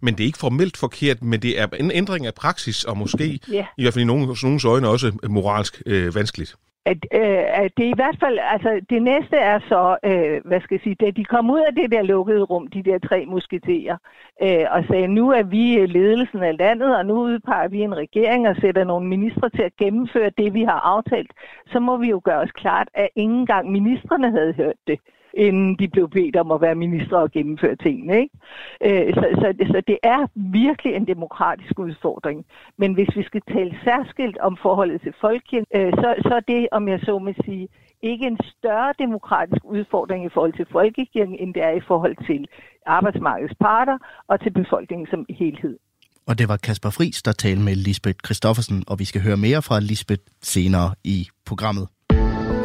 [0.03, 3.41] Men det er ikke formelt forkert, men det er en ændring af praksis, og måske,
[3.53, 3.67] ja.
[3.79, 6.57] i hvert fald i nogens, nogens øjne, også moralsk øh, vanskeligt
[6.91, 10.75] at, øh, at det i hvert fald, altså det næste er så, øh, hvad skal
[10.75, 13.97] jeg sige, da de kom ud af det der lukkede rum, de der tre musketerer,
[14.43, 17.97] øh, og sagde, nu er vi øh, ledelsen af landet, og nu udpeger vi en
[17.97, 21.33] regering og sætter nogle ministre til at gennemføre det, vi har aftalt,
[21.73, 24.99] så må vi jo gøre os klart, at ingen gang ministerne havde hørt det
[25.37, 28.15] inden de blev bedt om at være minister og gennemføre tingene.
[28.23, 29.07] Ikke?
[29.07, 32.47] Øh, så, så, så det er virkelig en demokratisk udfordring.
[32.79, 36.69] Men hvis vi skal tale særskilt om forholdet til folkekirken, øh, så, så er det,
[36.73, 37.69] om jeg så må sige,
[38.03, 42.47] ikke en større demokratisk udfordring i forhold til folkekirken, end det er i forhold til
[42.87, 45.79] arbejdsmarkedets parter og til befolkningen som helhed.
[46.29, 49.63] Og det var Kasper Friis, der talte med Lisbeth Christoffersen, og vi skal høre mere
[49.63, 51.89] fra Lisbeth senere i programmet.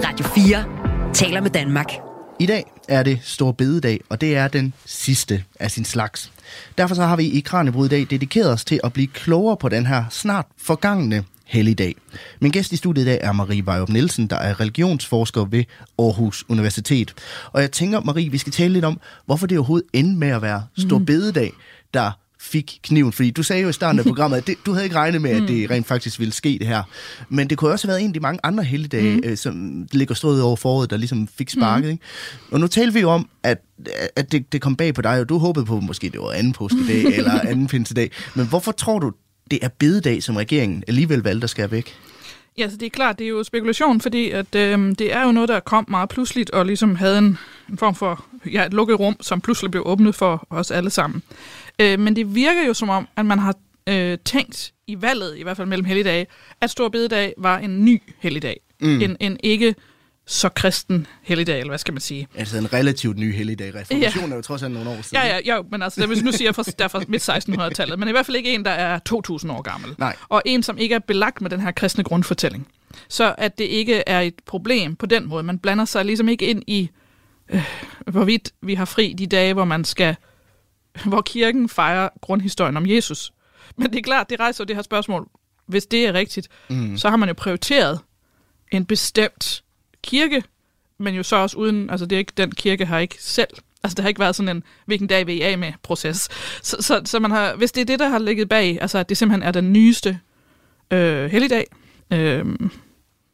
[0.07, 2.10] Radio 4 taler med Danmark.
[2.41, 6.31] I dag er det Stor Bededag, og det er den sidste af sin slags.
[6.77, 9.69] Derfor så har vi i Kranjebrud i dag dedikeret os til at blive klogere på
[9.69, 11.95] den her snart forgangne helligdag.
[12.39, 15.63] Min gæst i studiet i dag er Marie Vejrup Nielsen, der er religionsforsker ved
[15.99, 17.13] Aarhus Universitet.
[17.51, 20.41] Og jeg tænker, Marie, vi skal tale lidt om, hvorfor det overhovedet endte med at
[20.41, 21.05] være Stor mhm.
[21.05, 21.51] Bededag,
[21.93, 23.11] der fik kniven?
[23.11, 25.31] Fordi du sagde jo i starten af programmet, at det, du havde ikke regnet med,
[25.31, 25.73] at det mm.
[25.73, 26.83] rent faktisk ville ske det her.
[27.29, 29.21] Men det kunne også have været en af de mange andre helligdage, mm.
[29.25, 31.85] øh, som ligger strået over foråret, der ligesom fik sparket.
[31.85, 31.91] Mm.
[31.91, 32.03] Ikke?
[32.51, 33.57] Og nu taler vi jo om, at,
[34.15, 36.53] at det, det kom bag på dig, og du håbede på, måske det var anden
[36.53, 38.11] påskedag eller anden pinsedag.
[38.35, 39.11] Men hvorfor tror du,
[39.51, 41.95] det er bededag, som regeringen alligevel valgte at skære væk?
[42.57, 45.31] Ja, så det er klart, det er jo spekulation, fordi at, øh, det er jo
[45.31, 47.37] noget, der kom meget pludseligt, og ligesom havde en,
[47.69, 51.23] en form for ja, et lukket rum, som pludselig blev åbnet for os alle sammen.
[51.81, 53.55] Øh, men det virker jo som om, at man har
[53.89, 56.27] øh, tænkt i valget, i hvert fald mellem helligdage,
[56.61, 58.59] at Stor Bededag var en ny helligdag.
[58.81, 59.01] Mm.
[59.01, 59.75] En, en ikke
[60.27, 62.27] så kristen helligdag, eller hvad skal man sige?
[62.35, 63.75] Altså en relativt ny helligdag.
[63.75, 64.33] Reformationen ja.
[64.33, 65.17] er jo trods alt nogle år siden.
[65.23, 68.11] Ja, ja, ja men altså, hvis nu siger, der er fra midt 1600-tallet, men i
[68.11, 69.95] hvert fald ikke en, der er 2.000 år gammel.
[69.97, 70.15] Nej.
[70.29, 72.67] Og en, som ikke er belagt med den her kristne grundfortælling.
[73.07, 75.43] Så at det ikke er et problem på den måde.
[75.43, 76.89] Man blander sig ligesom ikke ind i,
[77.49, 77.65] øh,
[78.07, 80.15] hvorvidt vi har fri de dage, hvor man skal,
[81.09, 83.33] hvor kirken fejrer grundhistorien om Jesus.
[83.77, 85.27] Men det er klart, det rejser det her spørgsmål.
[85.65, 86.97] Hvis det er rigtigt, mm.
[86.97, 87.99] så har man jo prioriteret
[88.71, 89.63] en bestemt
[90.03, 90.43] kirke,
[90.97, 93.49] men jo så også uden, altså det er ikke, den kirke har ikke selv
[93.83, 96.29] Altså, det har ikke været sådan en, hvilken dag vi er af med proces.
[96.61, 99.09] Så, så, så man har, hvis det er det, der har ligget bag, altså at
[99.09, 100.19] det simpelthen er den nyeste
[100.91, 101.65] øh, helligdag,
[102.13, 102.45] øh,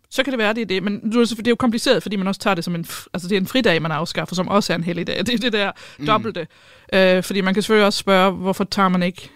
[0.09, 0.83] så kan det være, det er det.
[0.83, 3.35] Men nu, det er jo kompliceret, fordi man også tager det som en, altså det
[3.35, 5.19] er en fridag, man afskaffer, som også er en helligdag.
[5.25, 6.05] Det er det der mm.
[6.05, 6.47] dobbelte.
[6.93, 9.29] Øh, fordi man kan selvfølgelig også spørge, hvorfor tager man ikke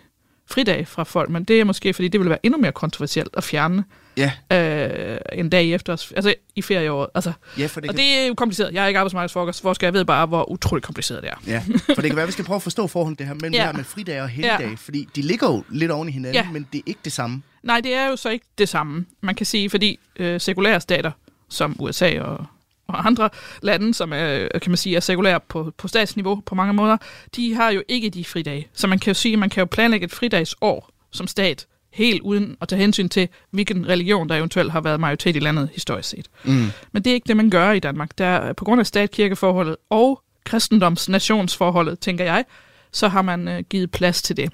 [0.52, 3.44] fridag fra folk, men det er måske, fordi det vil være endnu mere kontroversielt at
[3.44, 3.84] fjerne
[4.18, 4.32] ja.
[4.52, 7.10] øh, en dag efter, altså i ferieåret.
[7.16, 8.06] Altså, ja, for det og kan...
[8.06, 8.74] det er jo kompliceret.
[8.74, 11.36] Jeg er ikke arbejdsmarkedsforsker, jeg ved bare, hvor utroligt kompliceret det er.
[11.48, 11.64] Ja,
[11.96, 13.60] for det kan være, at vi skal prøve at forstå forholdet det her mellem ja.
[13.60, 14.76] det her med fridag og helligdag, ja.
[14.78, 16.52] fordi de ligger jo lidt oven i hinanden, ja.
[16.52, 17.42] men det er ikke det samme.
[17.64, 19.06] Nej, det er jo så ikke det samme.
[19.22, 21.12] Man kan sige, fordi øh, sekulære stater,
[21.50, 22.46] som USA og
[22.92, 23.30] og andre
[23.62, 26.98] lande, som er, kan man sige, er sekulære på, på statsniveau på mange måder,
[27.36, 28.68] de har jo ikke de fridage.
[28.74, 32.22] Så man kan jo sige, at man kan jo planlægge et fridagsår som stat, helt
[32.22, 36.10] uden at tage hensyn til, hvilken religion, der eventuelt har været majoritet i landet historisk
[36.10, 36.28] set.
[36.44, 36.66] Mm.
[36.92, 38.18] Men det er ikke det, man gør i Danmark.
[38.18, 42.46] Der, på grund af stat-kirkeforholdet og kristendoms-nationsforholdet, tænker jeg,
[42.92, 44.52] så har man øh, givet plads til det.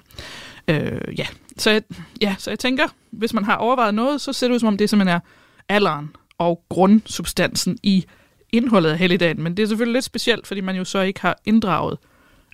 [0.68, 1.26] Øh, ja.
[1.58, 1.82] Så, jeg,
[2.20, 4.76] ja, så jeg tænker, hvis man har overvejet noget, så ser det ud som om
[4.76, 5.20] det simpelthen er
[5.68, 8.04] alderen og grundsubstansen i
[8.52, 11.38] indholdet af helligdagen, men det er selvfølgelig lidt specielt, fordi man jo så ikke har
[11.44, 11.98] inddraget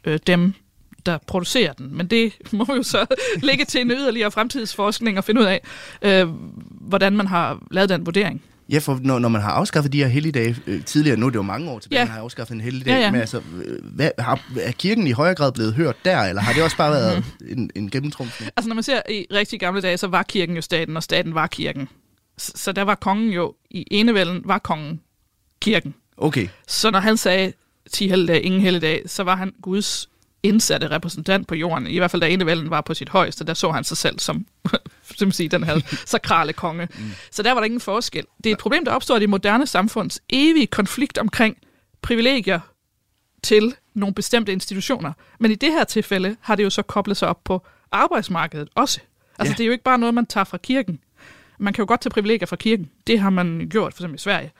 [0.05, 0.55] øh, dem,
[1.07, 1.97] der producerer den.
[1.97, 3.07] Men det må jo så
[3.43, 5.61] ligge til en yderligere fremtidsforskning og finde ud af,
[6.03, 6.29] øh,
[6.71, 8.43] hvordan man har lavet den vurdering.
[8.69, 11.37] Ja, for når, når man har afskaffet de her helligdage øh, tidligere, nu er det
[11.37, 12.05] jo mange år tilbage, ja.
[12.05, 13.11] man har afskaffet en helligdag, ja, ja.
[13.11, 16.53] men altså, øh, hvad, har, er kirken i højere grad blevet hørt der, eller har
[16.53, 18.51] det også bare været en, en gennemtrumfning?
[18.57, 21.35] Altså når man ser i rigtig gamle dage, så var kirken jo staten, og staten
[21.35, 21.89] var kirken.
[22.39, 25.01] Så, så der var kongen jo, i enevælden var kongen
[25.61, 25.95] kirken.
[26.17, 26.49] Okay.
[26.67, 27.53] Så når han sagde
[27.93, 30.09] 10 helligdage, ingen helligdag, så var han Guds
[30.45, 31.87] indsatte repræsentant på jorden.
[31.87, 34.47] I hvert fald da enevælden var på sit højeste, der så han sig selv som,
[35.19, 36.89] som sige, den her sakrale konge.
[36.99, 37.11] Mm.
[37.31, 38.25] Så der var der ingen forskel.
[38.45, 41.57] Det er et problem, der opstår i det moderne samfunds evige konflikt omkring
[42.03, 42.61] privilegier
[43.43, 45.13] til nogle bestemte institutioner.
[45.41, 49.01] Men i det her tilfælde har det jo så koblet sig op på arbejdsmarkedet også.
[49.39, 49.57] Altså ja.
[49.57, 51.01] det er jo ikke bare noget, man tager fra kirken.
[51.59, 52.91] Man kan jo godt tage privilegier fra kirken.
[53.07, 54.53] Det har man gjort, for eksempel i Sverige.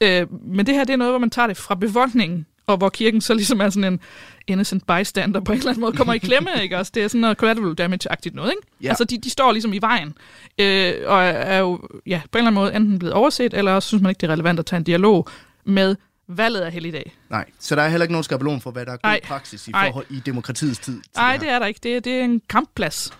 [0.00, 2.88] Øh, men det her, det er noget, hvor man tager det fra befolkningen, og hvor
[2.88, 4.00] kirken så ligesom er sådan en
[4.46, 6.92] innocent bystander på en eller anden måde, kommer i klemme, ikke også?
[6.94, 8.68] Det er sådan noget collateral damage-agtigt noget, ikke?
[8.82, 8.88] Ja.
[8.88, 10.14] Altså, de, de står ligesom i vejen,
[10.58, 13.88] øh, og er jo, ja, på en eller anden måde enten blevet overset, eller også
[13.88, 15.28] synes man ikke, det er relevant at tage en dialog
[15.64, 15.96] med
[16.28, 17.16] valget af helligdag.
[17.30, 19.20] Nej, så der er heller ikke nogen skabelon for, hvad der er god Ej.
[19.24, 21.00] praksis i, forhold, i demokratiets tid.
[21.16, 21.80] Nej, det, det er der ikke.
[21.82, 23.10] Det, det er en kampplads.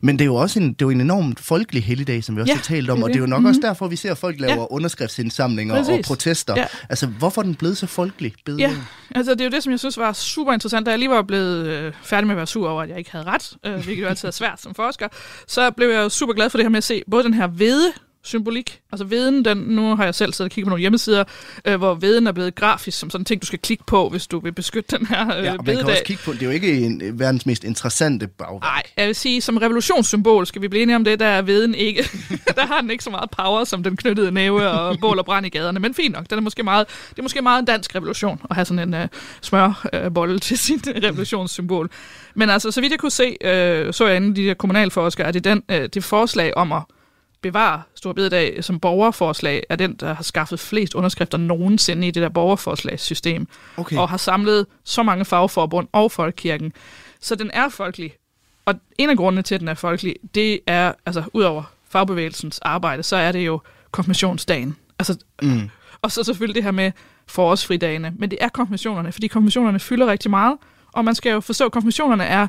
[0.00, 2.40] Men det er jo også en, det er jo en enormt folkelig helligdag, som vi
[2.40, 3.48] også ja, har talt om, det og det er jo nok mm-hmm.
[3.48, 4.66] også derfor, vi ser, folk laver ja.
[4.70, 5.98] underskriftsindsamlinger Præcis.
[5.98, 6.54] og protester.
[6.56, 6.66] Ja.
[6.88, 8.32] Altså, hvorfor er den blevet så folkelig?
[8.44, 8.60] Bedre?
[8.60, 8.76] Ja,
[9.14, 10.86] altså det er jo det, som jeg synes var super interessant.
[10.86, 13.12] Da jeg lige var blevet øh, færdig med at være sur over, at jeg ikke
[13.12, 15.08] havde ret, øh, hvilket jo altid er svært som forsker,
[15.46, 17.46] så blev jeg jo super glad for det her med at se både den her
[17.46, 18.80] vede symbolik.
[18.92, 21.24] Altså veden, den, nu har jeg selv siddet og kigget på nogle hjemmesider,
[21.64, 24.26] øh, hvor veden er blevet grafisk som sådan en ting, du skal klikke på, hvis
[24.26, 26.46] du vil beskytte den her øh, ja, og man kan også kigge på, det er
[26.46, 28.62] jo ikke en, øh, verdens mest interessante bagværk.
[28.62, 31.74] Nej, jeg vil sige, som revolutionssymbol, skal vi blive enige om det, der er veden
[31.74, 32.02] ikke.
[32.56, 35.46] der har den ikke så meget power, som den knyttede næve og bål og brand
[35.46, 37.94] i gaderne, men fint nok, den er måske meget, det er måske meget en dansk
[37.94, 39.08] revolution, at have sådan en uh,
[39.40, 41.90] smørbolle uh, til sin revolutionssymbol.
[42.34, 45.34] Men altså, så vidt jeg kunne se, uh, så jeg inden de der kommunalforskere, at
[45.34, 46.82] det, den, uh, det forslag om at
[47.42, 52.22] bevare Stor Bededag som borgerforslag, er den, der har skaffet flest underskrifter nogensinde i det
[52.22, 53.96] der borgerforslagssystem, okay.
[53.96, 56.72] og har samlet så mange fagforbund og folkekirken.
[57.20, 58.12] Så den er folkelig.
[58.64, 62.58] Og en af grundene til, at den er folkelig, det er, altså ud over fagbevægelsens
[62.58, 64.76] arbejde, så er det jo konfirmationsdagen.
[64.98, 65.70] Altså, mm.
[66.02, 66.92] Og så selvfølgelig det her med
[67.26, 68.12] forårsfridagene.
[68.16, 70.56] Men det er konfirmationerne, fordi konfirmationerne fylder rigtig meget,
[70.92, 72.46] og man skal jo forstå, at konfirmationerne er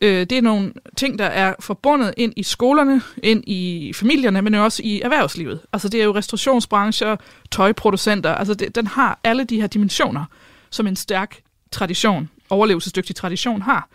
[0.00, 4.54] Øh, det er nogle ting, der er forbundet ind i skolerne, ind i familierne, men
[4.54, 5.60] også i erhvervslivet.
[5.72, 7.16] Altså det er jo restaurationsbrancher,
[7.50, 10.24] tøjproducenter, altså det, den har alle de her dimensioner,
[10.70, 13.88] som en stærk tradition, overlevelsesdygtig tradition har.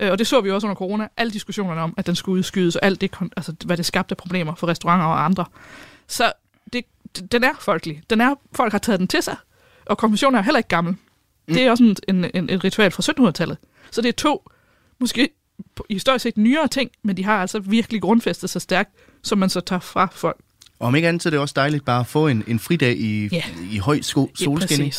[0.00, 2.76] Øh, og det så vi også under corona, alle diskussionerne om, at den skulle udskydes,
[2.76, 5.44] og alt det, altså, hvad det skabte problemer for restauranter og andre.
[6.06, 6.32] Så
[6.72, 6.84] det,
[7.32, 8.02] den er folkelig.
[8.10, 9.36] Den er, folk har taget den til sig,
[9.86, 10.96] og konfirmationen er heller ikke gammel.
[11.48, 11.54] Mm.
[11.54, 13.58] Det er også en, en, en, et ritual fra 1700-tallet.
[13.90, 14.50] Så det er to,
[14.98, 15.28] måske
[15.90, 18.90] historisk set nyere ting, men de har altså virkelig grundfæstet så stærkt,
[19.22, 20.36] som man så tager fra folk.
[20.78, 22.96] Og om ikke andet, så er det også dejligt bare at få en, en fridag
[22.96, 23.44] i, yeah.
[23.72, 24.92] i høj sko- solskinning.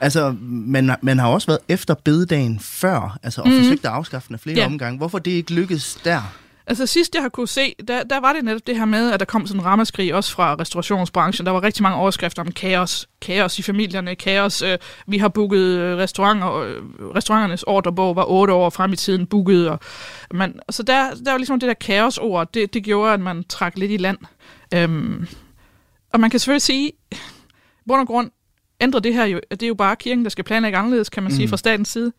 [0.00, 3.58] Altså, man, man har også været efter bededagen før, altså, og mm.
[3.58, 4.66] forsøgt at afskaffe den af flere yeah.
[4.66, 4.98] omgange.
[4.98, 6.34] Hvorfor det ikke lykkedes der?
[6.66, 9.20] Altså sidst jeg har kunne se, der, der var det netop det her med, at
[9.20, 11.46] der kom sådan en ramaskrig også fra restaurationsbranchen.
[11.46, 13.08] Der var rigtig mange overskrifter om kaos.
[13.20, 14.62] Kaos i familierne, kaos.
[14.62, 18.96] Øh, vi har booket øh, restauranter, og øh, restauranternes ordrebog var otte år frem i
[18.96, 19.68] tiden booket.
[19.68, 19.78] Og
[20.30, 23.78] man, så der, der var ligesom det der kaosord, det, det gjorde, at man trak
[23.78, 24.18] lidt i land.
[24.74, 25.26] Øhm,
[26.12, 26.92] og man kan selvfølgelig sige,
[27.86, 28.30] bund og grund
[28.80, 31.32] ændrer det her jo, det er jo bare kirken, der skal planlægge anderledes, kan man
[31.32, 31.36] mm.
[31.36, 32.12] sige, fra statens side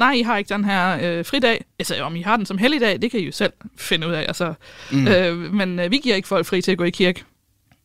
[0.00, 1.64] nej, I har ikke den her øh, fridag.
[1.78, 4.20] Altså, om I har den som helligdag, det kan I jo selv finde ud af.
[4.20, 4.54] Altså,
[4.92, 5.08] mm.
[5.08, 7.24] øh, men øh, vi giver ikke folk fri til at gå i kirke.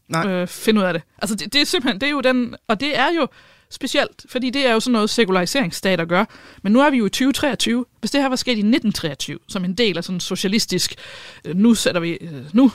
[0.07, 0.27] Nej.
[0.27, 1.01] Øh, finde ud af det.
[1.17, 3.27] Altså, det, det er simpelthen, det er jo den, og det er jo
[3.69, 6.25] specielt, fordi det er jo sådan noget sekulariseringsstater gør.
[6.63, 7.85] Men nu er vi jo i 2023.
[7.99, 10.95] Hvis det her var sket i 1923, som en del af sådan en socialistisk,
[11.45, 12.71] øh, nu sætter vi, øh, nu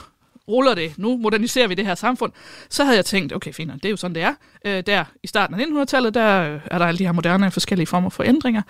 [0.47, 2.31] ruller det, nu moderniserer vi det her samfund,
[2.69, 4.33] så havde jeg tænkt, okay, fint, det er jo sådan, det er.
[4.65, 7.87] Øh, der i starten af 1900-tallet, der øh, er der alle de her moderne forskellige
[7.87, 8.61] former for ændringer.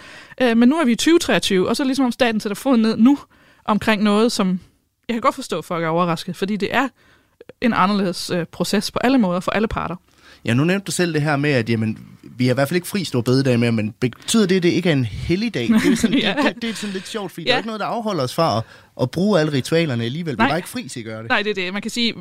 [0.42, 2.98] Øh, men nu er vi i 2023, og så ligesom om staten sætter foden ned
[2.98, 3.18] nu
[3.66, 4.60] omkring noget, som
[5.08, 6.88] jeg kan godt forstå, at folk er overrasket, fordi det er
[7.62, 9.96] en anderledes øh, proces på alle måder for alle parter.
[10.46, 12.76] Ja, nu nævnte du selv det her med, at jamen, vi har i hvert fald
[12.76, 15.68] ikke fri stor bededag med, men betyder det, at det ikke er en helligdag?
[15.68, 16.34] Det er, sådan, ja.
[16.38, 17.50] det, det, det er sådan lidt sjovt, fordi ja.
[17.50, 18.64] der er ikke noget, der afholder os fra at,
[19.02, 20.38] at bruge alle ritualerne alligevel.
[20.38, 20.48] Nej.
[20.48, 21.30] Vi er ikke fri til at gøre det.
[21.30, 21.74] Nej, det er det.
[21.74, 22.14] Man kan sige,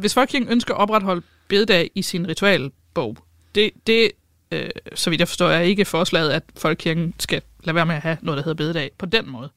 [0.00, 3.16] hvis folkekirken ønsker at opretholde bededag i sin ritualbog,
[3.54, 4.10] det, det
[4.52, 8.02] øh, så vidt jeg forstår, er ikke forslaget, at folkekirken skal lade være med at
[8.02, 9.50] have noget, der hedder bededag på den måde.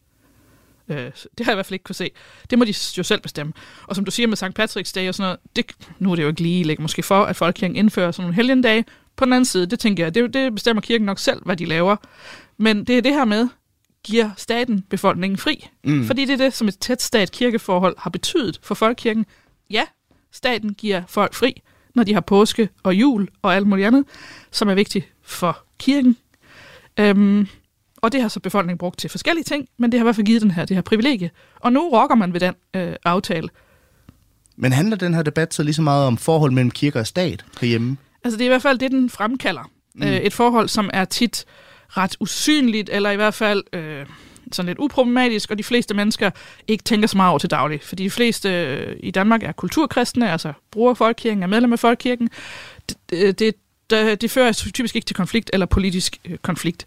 [0.92, 2.12] Øh, det har jeg i hvert fald ikke kunne se.
[2.50, 3.54] Det må de jo selv bestemme.
[3.84, 4.44] Og som du siger med St.
[4.44, 5.66] Patrick's Day og sådan noget, det,
[6.00, 8.86] nu er det jo ikke lige lægge måske for, at folkekirken indfører sådan nogle helgendage.
[9.16, 11.66] På den anden side, det tænker jeg, det, det bestemmer kirken nok selv, hvad de
[11.66, 11.96] laver.
[12.58, 13.48] Men det er det her med,
[14.04, 15.68] giver staten befolkningen fri.
[15.84, 16.06] Mm.
[16.06, 19.26] Fordi det er det, som et tæt stat-kirkeforhold har betydet for folkekirken.
[19.70, 19.84] Ja,
[20.32, 21.62] staten giver folk fri,
[21.96, 24.06] når de har påske og jul og alt muligt andet,
[24.52, 26.18] som er vigtigt for kirken.
[27.00, 27.48] Øhm,
[28.02, 30.26] og det har så befolkningen brugt til forskellige ting, men det har i hvert fald
[30.26, 31.32] givet den her, det her privilegie.
[31.60, 33.50] Og nu rokker man ved den øh, aftale.
[34.56, 37.46] Men handler den her debat så lige så meget om forhold mellem kirke og stat
[37.62, 37.98] herhjemme?
[38.24, 39.72] Altså det er i hvert fald det, den fremkalder.
[39.96, 40.04] Mm.
[40.04, 41.46] Øh, et forhold, som er tit
[41.90, 44.06] ret usynligt, eller i hvert fald øh,
[44.52, 46.32] sådan lidt uproblematisk, og de fleste mennesker
[46.68, 47.80] ikke tænker så meget over til daglig.
[47.84, 52.30] Fordi de fleste øh, i Danmark er kulturkristne, altså bruger folkekirken, er medlem af folkekirken.
[53.10, 53.56] Det, det,
[53.92, 56.86] det, det fører typisk ikke til konflikt eller politisk øh, konflikt.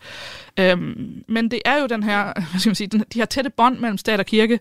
[0.58, 3.50] Øhm, men det er jo den her, hvad skal man sige, den, de her tætte
[3.50, 4.60] bånd mellem stat og kirke.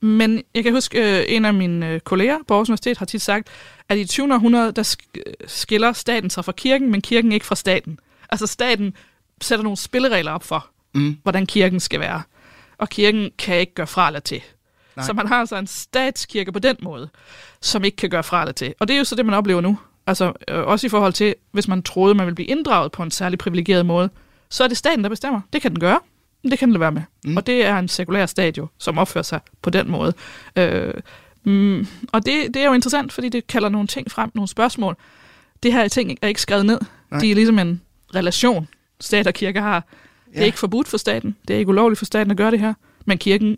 [0.00, 3.22] Men jeg kan huske, øh, en af mine øh, kolleger på Aarhus Universitet har tit
[3.22, 3.48] sagt,
[3.88, 4.34] at i 20.
[4.34, 4.96] århundrede, der
[5.46, 7.98] skiller staten sig fra kirken, men kirken ikke fra staten.
[8.30, 8.94] Altså staten
[9.40, 11.16] sætter nogle spilleregler op for, mm.
[11.22, 12.22] hvordan kirken skal være.
[12.78, 14.42] Og kirken kan ikke gøre fra eller til.
[14.96, 15.06] Nej.
[15.06, 17.08] Så man har altså en statskirke på den måde,
[17.60, 18.74] som ikke kan gøre fra eller til.
[18.80, 19.78] Og det er jo så det, man oplever nu.
[20.06, 23.10] Altså øh, også i forhold til, hvis man troede, man ville blive inddraget på en
[23.10, 24.10] særlig privilegeret måde,
[24.48, 25.40] så er det staten, der bestemmer.
[25.52, 26.00] Det kan den gøre,
[26.50, 27.02] det kan den lade være med.
[27.24, 27.36] Mm.
[27.36, 30.12] Og det er en sekulær stat jo, som opfører sig på den måde.
[30.56, 30.94] Øh,
[31.44, 34.96] mm, og det, det er jo interessant, fordi det kalder nogle ting frem, nogle spørgsmål.
[35.62, 36.80] Det her ting er ikke skrevet ned.
[37.10, 37.20] Nej.
[37.20, 37.82] De er ligesom en
[38.14, 38.68] relation,
[39.00, 39.84] stat og kirke har.
[40.32, 41.36] Det er ikke forbudt for staten.
[41.48, 42.74] Det er ikke ulovligt for staten at gøre det her.
[43.04, 43.56] Men kirken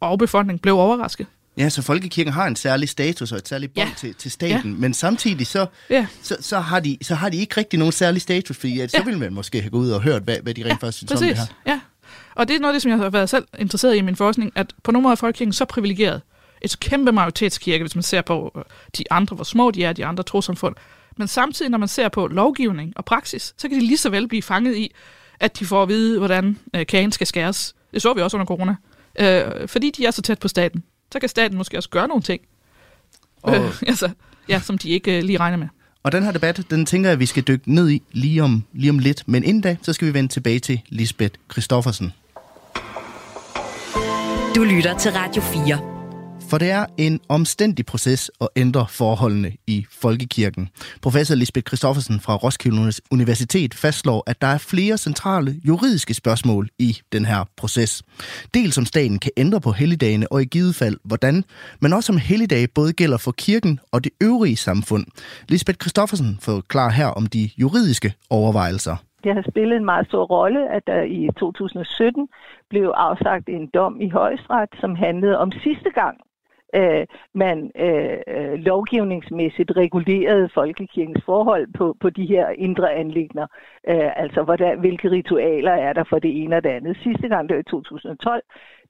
[0.00, 1.26] og befolkningen blev overrasket.
[1.58, 3.94] Ja, så folkekirken har en særlig status og et særligt bånd ja.
[3.96, 4.78] til, til staten, ja.
[4.78, 6.06] men samtidig så, ja.
[6.22, 8.96] så, så, har de, så har de ikke rigtig nogen særlig status, fordi at, så
[8.98, 9.04] ja.
[9.04, 11.12] vil man måske have gået ud og hørt, hvad, hvad de rent ja, faktisk synes
[11.12, 11.30] præcis.
[11.30, 11.72] om det her.
[11.72, 11.80] Ja,
[12.34, 14.16] og det er noget af det, som jeg har været selv interesseret i i min
[14.16, 16.22] forskning, at på nogle måder er folkekirken så privilegeret.
[16.62, 18.62] Et kæmpe majoritetskirke, hvis man ser på øh,
[18.98, 20.74] de andre, hvor små de er, de andre trosamfund.
[21.16, 24.28] Men samtidig, når man ser på lovgivning og praksis, så kan de lige så vel
[24.28, 24.94] blive fanget i,
[25.40, 27.74] at de får at vide, hvordan øh, kagen skal skæres.
[27.92, 28.76] Det så vi også under corona.
[29.18, 30.84] Øh, fordi de er så tæt på staten
[31.14, 32.40] så kan staten måske også gøre nogle ting,
[33.42, 33.54] og...
[33.56, 34.10] øh, altså,
[34.48, 35.68] ja, som de ikke øh, lige regner med.
[36.02, 38.64] Og den her debat, den tænker jeg, at vi skal dykke ned i lige om,
[38.72, 39.22] lige om lidt.
[39.26, 42.12] Men inden da, så skal vi vende tilbage til Lisbeth Christoffersen.
[44.54, 45.93] Du lytter til Radio 4.
[46.54, 50.68] For det er en omstændig proces at ændre forholdene i folkekirken.
[51.02, 56.98] Professor Lisbeth Christoffersen fra Roskilde Universitet fastslår, at der er flere centrale juridiske spørgsmål i
[57.12, 58.02] den her proces.
[58.54, 61.44] Dels om staten kan ændre på helligdagene og i givet fald hvordan,
[61.80, 65.04] men også om helligdage både gælder for kirken og det øvrige samfund.
[65.48, 68.96] Lisbeth Christoffersen forklarer her om de juridiske overvejelser.
[69.24, 72.28] Det har spillet en meget stor rolle, at der i 2017
[72.70, 76.16] blev afsagt en dom i højesteret, som handlede om sidste gang,
[76.74, 83.46] øh, man øh, øh, lovgivningsmæssigt regulerede folkekirkens forhold på, på de her indre anlægner.
[83.88, 86.96] Øh, altså, hvordan, hvilke ritualer er der for det ene og det andet.
[87.02, 88.42] Sidste gang, det var i 2012,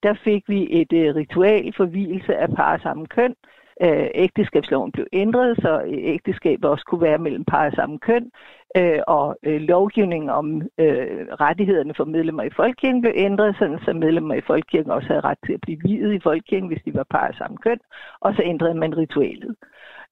[0.02, 4.92] der fik vi et øh, ritual for hvilelse af par samme køn, Øh, Øh, ægteskabsloven
[4.92, 8.30] blev ændret, så øh, ægteskab også kunne være mellem par af samme køn,
[8.76, 13.92] øh, og øh, lovgivningen om øh, rettighederne for medlemmer i Folkekirken blev ændret, sådan så
[13.92, 17.06] medlemmer i Folkekirken også havde ret til at blive videt i Folkekirken, hvis de var
[17.10, 17.78] par af samme køn,
[18.20, 19.54] og så ændrede man ritualet.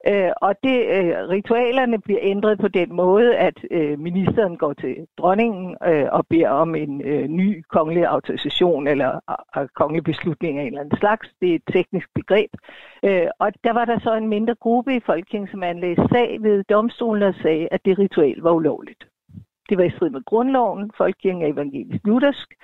[0.08, 4.96] Øh, og det, øh, ritualerne bliver ændret på den måde, at øh, ministeren går til
[5.18, 10.58] dronningen øh, og beder om en øh, ny kongelig autorisation eller øh, øh kongelig beslutning
[10.58, 11.28] af en eller anden slags.
[11.40, 12.50] Det er et teknisk begreb.
[13.04, 16.64] Øh, og der var der så en mindre gruppe i Folketinget, som anlagde sag ved
[16.64, 19.04] domstolen og sagde, at det ritual var ulovligt.
[19.68, 22.54] Det var i strid med grundloven, Folkekirken er evangelisk luthersk,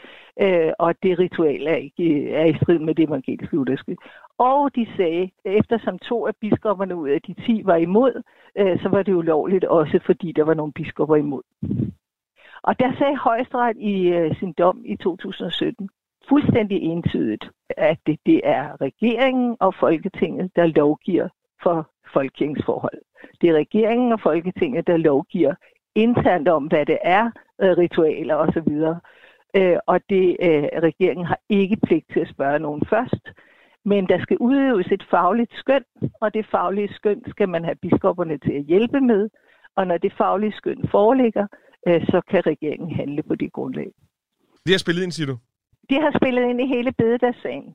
[0.40, 3.96] øh, og det ritual er, ikke, er i strid med det evangelisk lutherske.
[4.38, 8.22] Og de sagde, eftersom to af biskopperne ud af de ti var imod,
[8.58, 11.42] øh, så var det ulovligt også, fordi der var nogle biskopper imod.
[12.62, 15.88] Og der sagde højesteret i øh, sin dom i 2017
[16.28, 21.28] fuldstændig entydigt, at det, det er regeringen og Folketinget, der lovgiver
[21.62, 22.98] for folkekirkens forhold.
[23.40, 25.54] Det er regeringen og Folketinget, der lovgiver
[25.94, 27.30] internt om, hvad det er,
[27.62, 28.72] øh, ritualer osv.
[29.86, 30.36] Og det
[30.82, 33.24] regeringen har ikke pligt til at spørge nogen først.
[33.90, 35.84] Men der skal udøves et fagligt skøn,
[36.20, 39.28] og det faglige skøn skal man have biskopperne til at hjælpe med.
[39.76, 41.46] Og når det faglige skøn foreligger,
[41.88, 43.88] øh, så kan regeringen handle på det grundlag.
[44.64, 45.36] Det har spillet ind, siger du?
[45.90, 47.74] Det har spillet ind i hele bededagssagen.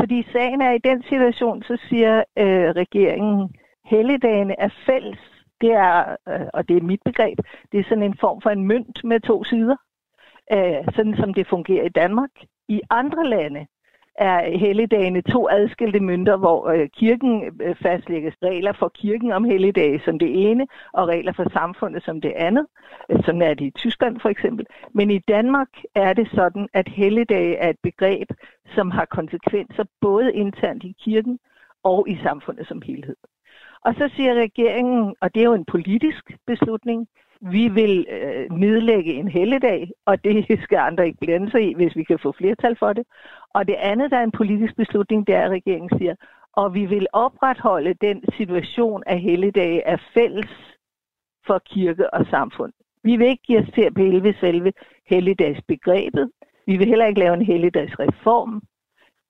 [0.00, 5.18] Fordi sagen er i den situation, så siger øh, regeringen, helligdagene er fælles.
[5.60, 7.38] Det er, øh, og det er mit begreb,
[7.72, 9.76] det er sådan en form for en mønt med to sider.
[10.52, 12.30] Øh, sådan som det fungerer i Danmark.
[12.68, 13.66] I andre lande,
[14.18, 20.00] er helligdagene to adskilte mønter, hvor øh, kirken øh, fastlægges regler for kirken om helligdage
[20.04, 22.66] som det ene, og regler for samfundet som det andet.
[23.10, 24.66] Øh, sådan er det i Tyskland for eksempel.
[24.92, 28.28] Men i Danmark er det sådan, at helligdage er et begreb,
[28.74, 31.38] som har konsekvenser både internt i kirken
[31.82, 33.16] og i samfundet som helhed.
[33.80, 37.08] Og så siger regeringen, og det er jo en politisk beslutning,
[37.40, 41.96] vi vil øh, nedlægge en helligdag, og det skal andre ikke blande sig i, hvis
[41.96, 43.04] vi kan få flertal for det.
[43.54, 46.14] Og det andet, der er en politisk beslutning, det er, at regeringen siger,
[46.52, 50.50] og vi vil opretholde den situation, at helligdage er fælles
[51.46, 52.72] for kirke og samfund.
[53.04, 54.72] Vi vil ikke give os til at pille selve
[55.06, 56.30] helligdagsbegrebet.
[56.66, 58.62] Vi vil heller ikke lave en helligdagsreform.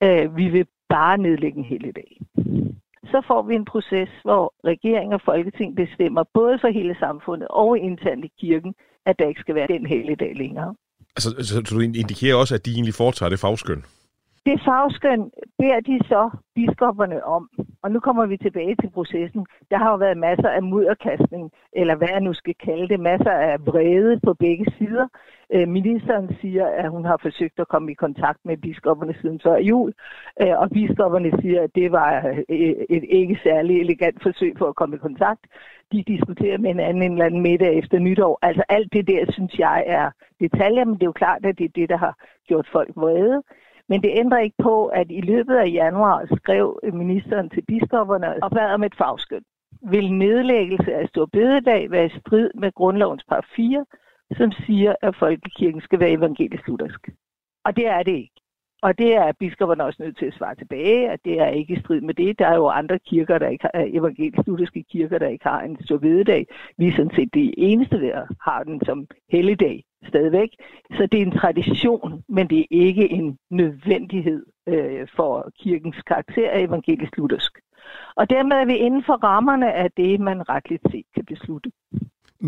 [0.02, 2.20] Øh, vi vil bare nedlægge en helligdag
[3.12, 7.78] så får vi en proces, hvor regering og folketing bestemmer både for hele samfundet og
[7.78, 8.74] internt i kirken,
[9.06, 10.74] at der ikke skal være den hele dag længere.
[11.16, 13.84] Altså, så du indikerer også, at de egentlig foretager det fagskøn?
[14.46, 17.50] Det fagskøn beder de så biskopperne om.
[17.82, 19.46] Og nu kommer vi tilbage til processen.
[19.70, 23.30] Der har jo været masser af mudderkastning, eller hvad jeg nu skal kalde det, masser
[23.30, 25.06] af vrede på begge sider.
[25.54, 29.56] Øh, ministeren siger, at hun har forsøgt at komme i kontakt med biskopperne siden før
[29.56, 29.92] jul,
[30.42, 32.10] øh, og biskopperne siger, at det var
[32.48, 35.40] øh, et ikke særlig elegant forsøg på at komme i kontakt.
[35.92, 38.38] De diskuterer med hinanden en eller anden middag efter nytår.
[38.42, 41.64] Altså alt det der, synes jeg, er detaljer, men det er jo klart, at det
[41.64, 42.14] er det, der har
[42.48, 43.42] gjort folk vrede.
[43.88, 48.50] Men det ændrer ikke på, at i løbet af januar skrev ministeren til biskopperne og
[48.50, 49.44] bad om et fagskøn.
[49.90, 53.84] Vil nedlæggelse af Stor Bededag være i strid med grundlovens par 4,
[54.36, 57.08] som siger, at folkekirken skal være evangelisk luthersk?
[57.64, 58.40] Og det er det ikke.
[58.82, 61.80] Og det er biskopperne også nødt til at svare tilbage, at det er ikke i
[61.80, 62.38] strid med det.
[62.38, 65.60] Der er jo andre kirker, der ikke har, øh, evangelisk lutherske kirker, der ikke har
[65.60, 65.98] en stor.
[66.78, 70.48] Vi er sådan set det eneste, der har den som helligdag stadigvæk.
[70.90, 76.50] Så det er en tradition, men det er ikke en nødvendighed øh, for kirkens karakter
[76.50, 77.58] af evangelisk luthersk.
[78.16, 81.70] Og dermed er vi inden for rammerne af det, man retligt set kan beslutte.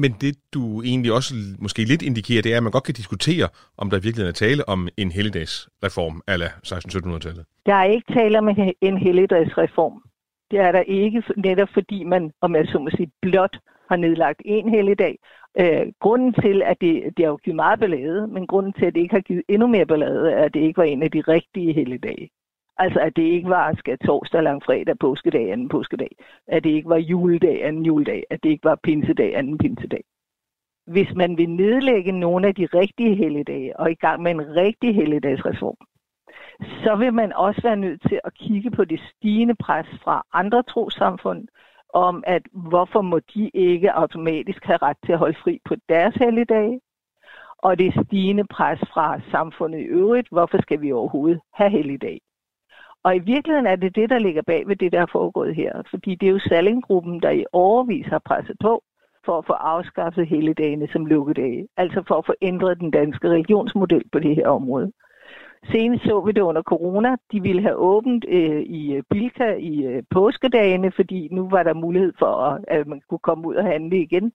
[0.02, 3.48] Men det, du egentlig også måske lidt indikerer, det er, at man godt kan diskutere,
[3.78, 7.44] om der virkelig er tale om en helligdagsreform ala 16-1700-tallet.
[7.66, 8.48] Der er ikke tale om
[8.80, 10.02] en helligdagsreform.
[10.50, 13.56] Det er der ikke, netop fordi man, om jeg så må sige, blot
[13.88, 15.18] har nedlagt en helligdag.
[15.61, 18.94] Øh, grunden til, at det, det har jo givet meget ballade, men grunden til, at
[18.94, 21.20] det ikke har givet endnu mere ballade, er, at det ikke var en af de
[21.20, 22.30] rigtige helligdage.
[22.78, 26.10] Altså, at det ikke var skal torsdag, langfredag, påskedag, anden påskedag.
[26.46, 28.24] At det ikke var juledag, anden juledag.
[28.30, 30.04] At det ikke var pinsedag, anden pinsedag.
[30.86, 34.94] Hvis man vil nedlægge nogle af de rigtige helligdage og i gang med en rigtig
[34.94, 35.76] helligdagsreform,
[36.84, 40.62] så vil man også være nødt til at kigge på det stigende pres fra andre
[40.62, 41.48] trosamfund,
[41.94, 46.14] om at hvorfor må de ikke automatisk have ret til at holde fri på deres
[46.14, 46.80] helligdage,
[47.58, 52.20] og det stigende pres fra samfundet i øvrigt, hvorfor skal vi overhovedet have helligdag?
[53.04, 55.82] Og i virkeligheden er det det, der ligger bag ved det, der er foregået her.
[55.90, 58.82] Fordi det er jo Sallinggruppen, der i overvis har presset på
[59.24, 61.68] for at få afskaffet hele dagene som lukkedage.
[61.77, 64.92] Altså for at få ændret den danske religionsmodel på det her område.
[65.73, 67.16] Senest så vi det under corona.
[67.33, 71.75] De ville have åbent øh, i øh, Bilka i øh, påskedagene, fordi nu var der
[71.75, 74.33] mulighed for, at, at man kunne komme ud og handle igen.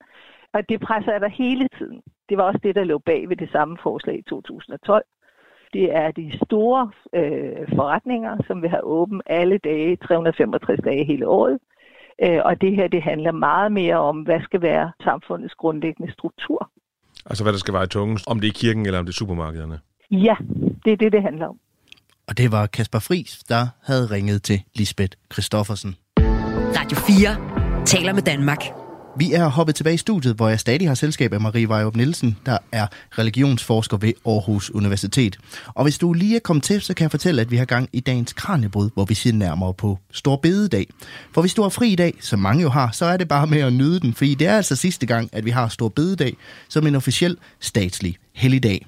[0.54, 2.02] Og det presser der hele tiden.
[2.30, 5.06] Det var også det, der lå bag ved det samme forslag i 2012.
[5.74, 11.28] Det er de store øh, forretninger, som vil have åben alle dage, 365 dage hele
[11.28, 11.60] året.
[12.24, 16.70] Øh, og det her, det handler meget mere om, hvad skal være samfundets grundlæggende struktur.
[17.26, 19.16] Altså hvad der skal være i tungest, om det er kirken eller om det er
[19.16, 19.80] supermarkederne?
[20.12, 20.36] Ja,
[20.86, 21.58] det er det, det handler om.
[22.28, 25.96] Og det var Kasper Fris, der havde ringet til Lisbeth Christoffersen.
[26.80, 28.83] Radio 4 taler med Danmark.
[29.18, 32.38] Vi er hoppet tilbage i studiet, hvor jeg stadig har selskab af Marie Vejrup Nielsen,
[32.46, 35.38] der er religionsforsker ved Aarhus Universitet.
[35.68, 37.90] Og hvis du lige er kommet til, så kan jeg fortælle, at vi har gang
[37.94, 40.88] i dagens kranjebrud, hvor vi ser nærmere på Stor Bededag.
[41.34, 43.48] For hvis du har fri i dag, som mange jo har, så er det bare
[43.48, 46.38] med at nyde den, fordi det er altså sidste gang, at vi har Stor Bededag
[46.70, 48.86] som en officiel statslig helligdag.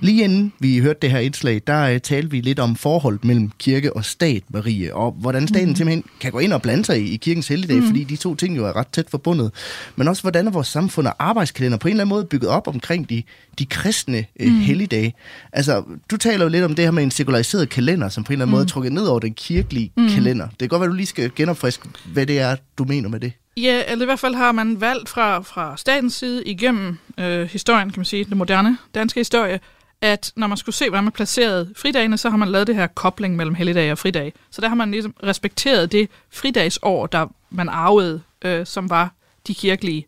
[0.00, 3.50] Lige inden vi hørte det her indslag, der uh, talte vi lidt om forholdet mellem
[3.58, 5.76] kirke og stat, Marie, og hvordan staten mm.
[5.76, 7.86] simpelthen kan gå ind og blande sig i, i kirkens helligdag, mm.
[7.86, 9.50] fordi de to ting jo er ret tæt forbundet.
[9.96, 12.68] Men også hvordan er vores samfund og arbejdskalender på en eller anden måde bygget op
[12.68, 13.22] omkring de,
[13.58, 14.60] de kristne uh, mm.
[14.60, 15.14] helligdage.
[15.52, 18.34] Altså, du taler jo lidt om det her med en sekulariseret kalender, som på en
[18.34, 18.56] eller anden mm.
[18.56, 20.08] måde er trukket ned over den kirkelige mm.
[20.08, 20.48] kalender.
[20.48, 23.32] Det kan godt være, du lige skal genopfriske, hvad det er, du mener med det.
[23.56, 27.90] Ja, eller i hvert fald har man valgt fra, fra statens side igennem øh, historien,
[27.90, 29.60] kan man sige, den moderne danske historie,
[30.00, 32.86] at når man skulle se, hvordan man placerede fridagene, så har man lavet det her
[32.86, 34.32] kobling mellem helligdage og fridag.
[34.50, 39.12] Så der har man ligesom respekteret det fridagsår, der man arvede, øh, som var
[39.46, 40.06] de kirkelige,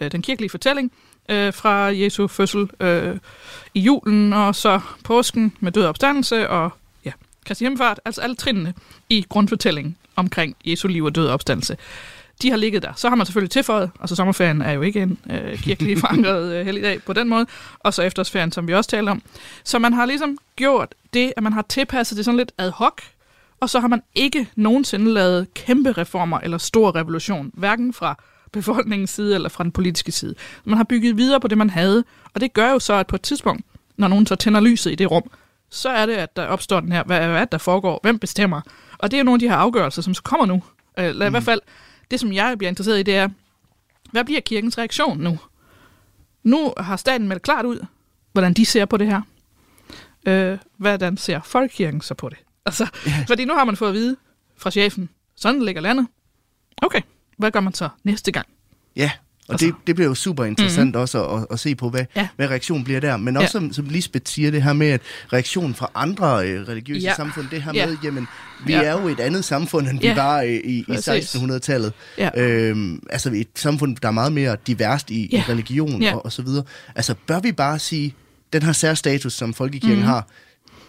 [0.00, 0.92] øh, den kirkelige fortælling
[1.28, 3.18] øh, fra Jesu fødsel øh,
[3.74, 6.70] i julen, og så påsken med død og opstandelse, og
[7.04, 7.12] ja,
[7.46, 8.74] Kristi Himmelfart, altså alle trinene
[9.08, 11.76] i grundfortællingen omkring Jesu liv og død og opstandelse
[12.42, 12.92] de har ligget der.
[12.96, 16.64] Så har man selvfølgelig tilføjet, altså sommerferien er jo ikke en øh, kirkelig forankret øh,
[16.64, 17.46] helligdag på den måde,
[17.78, 19.22] og så efterårsferien, som vi også talte om.
[19.64, 23.02] Så man har ligesom gjort det, at man har tilpasset det sådan lidt ad hoc,
[23.60, 28.22] og så har man ikke nogensinde lavet kæmpe reformer eller stor revolution, hverken fra
[28.52, 30.34] befolkningens side eller fra den politiske side.
[30.64, 33.16] Man har bygget videre på det, man havde, og det gør jo så, at på
[33.16, 33.62] et tidspunkt,
[33.96, 35.30] når nogen så tænder lyset i det rum,
[35.70, 38.60] så er det, at der opstår den her, hvad, hvad der foregår, hvem bestemmer.
[38.98, 40.62] Og det er jo nogle af de her afgørelser, som så kommer nu.
[40.96, 41.46] Eller i hvert mm.
[41.46, 41.60] fald
[42.10, 43.28] det, som jeg bliver interesseret i, det er,
[44.12, 45.38] hvad bliver kirkens reaktion nu?
[46.42, 47.86] Nu har staten meldt klart ud,
[48.32, 49.22] hvordan de ser på det her.
[50.26, 52.38] Øh, hvordan ser folkekirken så på det?
[52.66, 53.26] Altså, yeah.
[53.26, 54.16] Fordi nu har man fået at vide
[54.56, 56.06] fra chefen, sådan ligger landet.
[56.82, 57.00] Okay,
[57.36, 58.46] hvad gør man så næste gang?
[58.96, 59.10] Ja,
[59.50, 59.66] og altså.
[59.66, 61.00] det, det bliver jo super interessant mm-hmm.
[61.00, 62.28] også at, at se på, hvad, ja.
[62.36, 63.16] hvad reaktionen bliver der.
[63.16, 63.50] Men også, ja.
[63.50, 65.00] som, som Lisbeth siger, det her med, at
[65.32, 67.14] reaktionen fra andre øh, religiøse ja.
[67.14, 67.86] samfund, det her ja.
[67.86, 68.28] med, jamen,
[68.66, 68.82] vi ja.
[68.82, 70.12] er jo et andet samfund, end ja.
[70.12, 71.92] vi var i, i, i 1600-tallet.
[72.18, 72.30] Ja.
[72.36, 75.38] Øhm, altså et samfund, der er meget mere diverst i, ja.
[75.38, 76.14] i religion ja.
[76.14, 76.64] og, og så videre.
[76.96, 78.14] Altså, bør vi bare sige,
[78.52, 80.04] den her særstatus, som folkekirken mm.
[80.04, 80.26] har,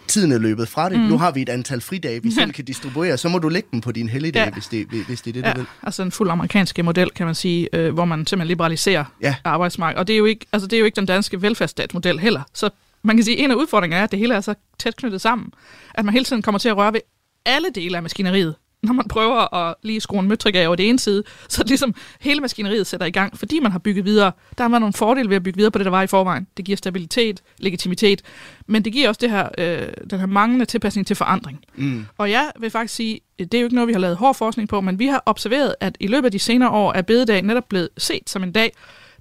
[0.08, 1.00] tiden er løbet fra det.
[1.00, 1.04] Mm.
[1.04, 3.18] Nu har vi et antal fridage, vi selv kan distribuere.
[3.18, 4.50] Så må du lægge dem på din helligdag, ja.
[4.50, 5.52] hvis, det, hvis det er det, ja.
[5.52, 5.66] du vil.
[5.82, 9.34] Altså en fuld amerikansk model, kan man sige, øh, hvor man simpelthen liberaliserer ja.
[9.44, 9.98] arbejdsmarkedet.
[10.00, 12.42] Og det er, jo ikke, altså, det er jo ikke den danske velfærdsstatsmodel heller.
[12.54, 12.70] Så
[13.02, 15.20] man kan sige, at en af udfordringerne er, at det hele er så tæt knyttet
[15.20, 15.52] sammen,
[15.94, 17.00] at man hele tiden kommer til at røre ved
[17.46, 20.88] alle dele af maskineriet når man prøver at lige skrue en møtrik af over det
[20.88, 24.32] ene side, så ligesom hele maskineriet sætter i gang, fordi man har bygget videre.
[24.58, 26.46] Der har man nogle fordele ved at bygge videre på det, der var i forvejen.
[26.56, 28.22] Det giver stabilitet, legitimitet,
[28.66, 31.64] men det giver også det her, øh, den her manglende tilpasning til forandring.
[31.74, 32.06] Mm.
[32.18, 34.68] Og jeg vil faktisk sige, det er jo ikke noget, vi har lavet hård forskning
[34.68, 37.68] på, men vi har observeret, at i løbet af de senere år er bededag netop
[37.68, 38.72] blevet set som en dag,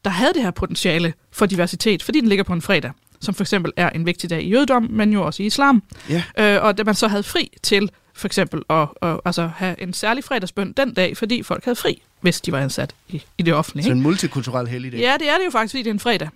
[0.05, 2.91] der havde det her potentiale for diversitet, fordi den ligger på en fredag
[3.21, 5.83] som for eksempel er en vigtig dag i jødedom, men jo også i islam.
[6.11, 6.55] Yeah.
[6.55, 7.89] Øh, og da man så havde fri til
[8.21, 12.01] for eksempel at, at altså, have en særlig fredagsbøn den dag, fordi folk havde fri,
[12.21, 13.85] hvis de var ansat i, i det offentlige.
[13.85, 14.99] Så en multikulturel helligdag?
[14.99, 16.29] Ja, det er det jo faktisk, fordi det er en fredag.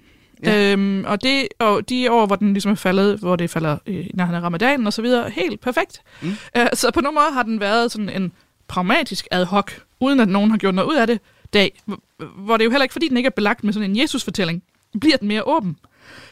[0.44, 0.72] Ja.
[0.72, 4.12] Øhm, og, det, og de år, hvor den ligesom er faldet, hvor det falder i
[4.14, 6.02] nærheden af ramadanen og så videre, helt perfekt.
[6.22, 6.36] Mm.
[6.58, 8.32] Øh, så på nogle måder har den været sådan en
[8.68, 11.20] pragmatisk ad hoc, uden at nogen har gjort noget ud af det,
[11.54, 11.82] dag,
[12.38, 14.64] hvor det jo heller ikke, fordi den ikke er belagt med sådan en Jesus-fortælling,
[15.00, 15.78] bliver den mere åben.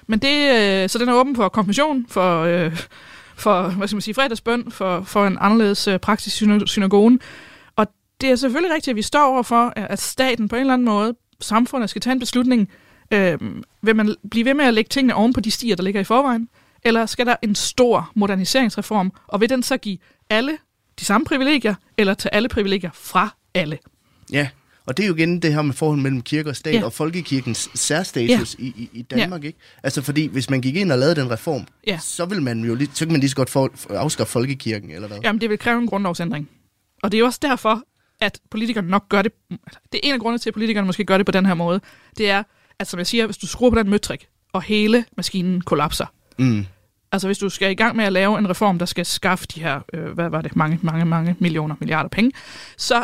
[0.08, 2.80] Men det, øh, så den er åben for konfirmation, for øh,
[3.36, 7.20] for hvad skal man sige, fredagsbøn, for, for en anderledes øh, praksis i synagogen.
[7.76, 7.88] Og
[8.22, 11.16] det er selvfølgelig rigtigt, at vi står overfor, at staten på en eller anden måde,
[11.40, 12.70] samfundet skal tage en beslutning.
[13.12, 13.40] Øh,
[13.82, 16.04] vil man blive ved med at lægge tingene oven på de stier, der ligger i
[16.04, 16.50] forvejen?
[16.84, 19.98] Eller skal der en stor moderniseringsreform, og vil den så give
[20.30, 20.58] alle
[21.00, 23.78] de samme privilegier, eller tage alle privilegier fra alle?
[24.32, 24.50] Ja,
[24.86, 26.86] og det er jo igen det her med forholdet mellem kirke og stat, ja.
[26.86, 28.64] og folkekirkens særstatus ja.
[28.64, 29.44] i, i, Danmark.
[29.44, 29.48] Ja.
[29.48, 29.60] ikke?
[29.84, 32.00] Altså fordi, hvis man gik ind og lavede den reform, ja.
[32.02, 35.08] så vil man jo lige, så kan man lige så godt for, afskaffe folkekirken, eller
[35.08, 35.18] hvad?
[35.24, 36.50] Jamen, det vil kræve en grundlovsændring.
[37.04, 37.84] Og det er jo også derfor,
[38.22, 39.32] at politikerne nok gør det...
[39.92, 41.82] Det er en af grundene til, at politikerne måske gør det på den her måde.
[42.18, 42.44] Det er,
[42.80, 46.06] at som jeg siger, hvis du skruer på den møtrik, og hele maskinen kollapser,
[46.40, 46.66] mm.
[47.12, 49.60] Altså hvis du skal i gang med at lave en reform, der skal skaffe de
[49.60, 52.32] her, øh, hvad var det, mange, mange, mange millioner, milliarder penge,
[52.78, 53.04] så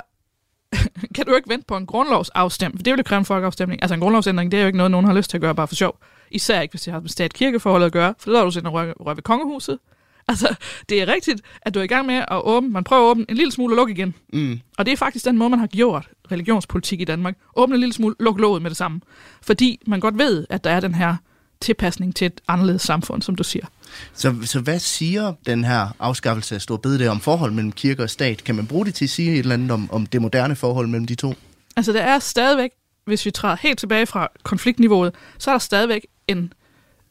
[1.15, 3.83] kan du ikke vente på en grundlovsafstemning, for det vil jo kræve en folkeafstemning.
[3.83, 5.67] Altså en grundlovsændring, det er jo ikke noget, nogen har lyst til at gøre bare
[5.67, 5.99] for sjov.
[6.31, 8.93] Især ikke, hvis det har med stat-kirkeforholdet at gøre, for så er du sådan røg,
[8.99, 9.79] røg ved kongehuset.
[10.27, 10.55] Altså,
[10.89, 13.25] det er rigtigt, at du er i gang med at åbne, man prøver at åbne
[13.29, 14.13] en lille smule og lukke igen.
[14.33, 14.59] Mm.
[14.77, 17.37] Og det er faktisk den måde, man har gjort religionspolitik i Danmark.
[17.55, 19.01] Åbne en lille smule, luk låget med det samme.
[19.41, 21.15] Fordi man godt ved, at der er den her
[21.61, 23.65] tilpasning til et anderledes samfund, som du siger.
[24.13, 28.09] Så, så hvad siger den her afskaffelse af stor bededag om forhold mellem kirke og
[28.09, 28.43] stat?
[28.43, 30.87] Kan man bruge det til at sige et eller andet om, om det moderne forhold
[30.87, 31.33] mellem de to?
[31.75, 32.69] Altså, der er stadigvæk,
[33.05, 36.53] hvis vi træder helt tilbage fra konfliktniveauet, så er der stadigvæk en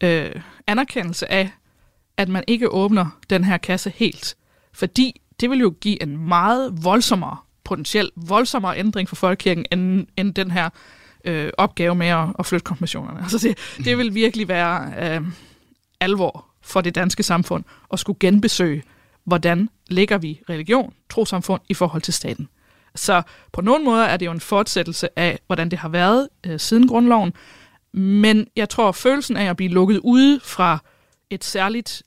[0.01, 0.31] øh,
[0.66, 1.51] anerkendelse af,
[2.16, 4.37] at man ikke åbner den her kasse helt.
[4.72, 10.35] Fordi det vil jo give en meget voldsommere, potentielt voldsommere ændring for folkekirken, end, end
[10.35, 10.68] den her
[11.24, 13.20] øh, opgave med at, at flytte konfirmationerne.
[13.20, 15.20] Altså det, det vil virkelig være øh,
[16.01, 18.83] alvor for det danske samfund at skulle genbesøge,
[19.25, 22.49] hvordan ligger vi religion, trosamfund i forhold til staten.
[22.95, 26.61] Så på nogle måder er det jo en fortsættelse af, hvordan det har været øh,
[26.61, 27.33] siden grundloven,
[27.93, 30.79] men jeg tror, følelsen af at blive lukket ude fra
[31.31, 32.03] et særligt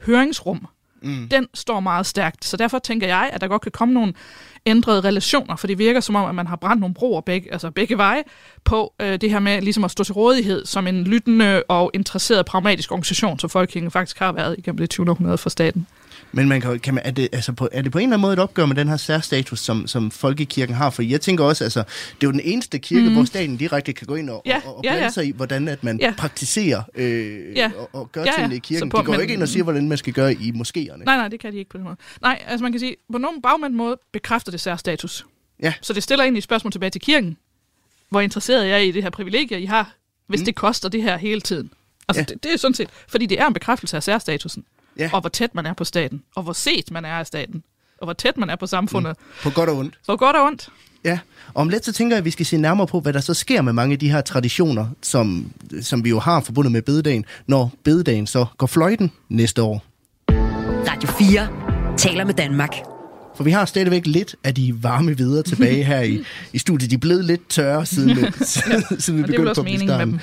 [0.00, 0.66] høringsrum,
[1.02, 1.28] mm.
[1.28, 2.44] den står meget stærkt.
[2.44, 4.14] Så derfor tænker jeg, at der godt kan komme nogle
[4.66, 7.70] ændrede relationer, for det virker som om, at man har brændt nogle broer begge, altså
[7.70, 8.22] begge veje
[8.64, 12.46] på øh, det her med ligesom at stå til rådighed som en lyttende og interesseret
[12.46, 15.10] pragmatisk organisation, som Folkekirken faktisk har været igennem det 20.
[15.10, 15.86] århundrede for staten.
[16.34, 18.20] Men man kan, kan man, er, det, altså på, er det på en eller anden
[18.20, 20.90] måde et opgør med den her særstatus, som, som folkekirken har?
[20.90, 23.14] For jeg tænker også, altså, det er jo den eneste kirke, mm.
[23.14, 25.10] hvor staten direkte kan gå ind og, Ja, og, og ja, blande ja.
[25.10, 26.14] sig i, hvordan at man Ja.
[26.18, 27.70] praktiserer øh, Ja.
[27.78, 28.36] og, og gør Ja, ja.
[28.36, 28.88] tingene i kirken.
[28.88, 31.04] På- de går men- ikke ind og siger, hvordan man skal gøre i moskéerne.
[31.04, 31.96] Nej, nej, det kan de ikke på den måde.
[32.22, 35.26] Nej, altså man kan sige, på nogen bagvendt måde bekræfter det særstatus.
[35.62, 35.72] Ja.
[35.82, 37.36] Så det stiller egentlig et spørgsmål tilbage til kirken.
[38.10, 39.94] Hvor interesseret jeg er i det her privilegie, I har,
[40.26, 40.44] hvis mm.
[40.44, 41.70] det koster det her hele tiden.
[42.08, 42.24] Altså, Ja.
[42.28, 42.34] ja.
[42.34, 44.64] det, det er sådan set, fordi det er en bekræftelse af særstatusen.
[44.98, 45.10] Ja.
[45.12, 46.22] Og hvor tæt man er på staten.
[46.36, 47.62] Og hvor set man er af staten.
[47.98, 49.16] Og hvor tæt man er på samfundet.
[49.18, 49.42] Mm.
[49.42, 49.98] På godt og ondt.
[50.06, 50.68] For godt og ondt.
[51.04, 51.18] Ja,
[51.54, 53.34] og om lidt så tænker jeg, at vi skal se nærmere på, hvad der så
[53.34, 57.24] sker med mange af de her traditioner, som, som vi jo har forbundet med bededagen,
[57.46, 59.84] når bededagen så går fløjten næste år.
[60.88, 62.91] Radio 4 taler med Danmark.
[63.42, 66.20] For vi har stadigvæk lidt af de varme videre tilbage her i,
[66.52, 66.90] i studiet.
[66.90, 70.20] De er blevet lidt tørre, siden, siden, siden vi begyndte på starten.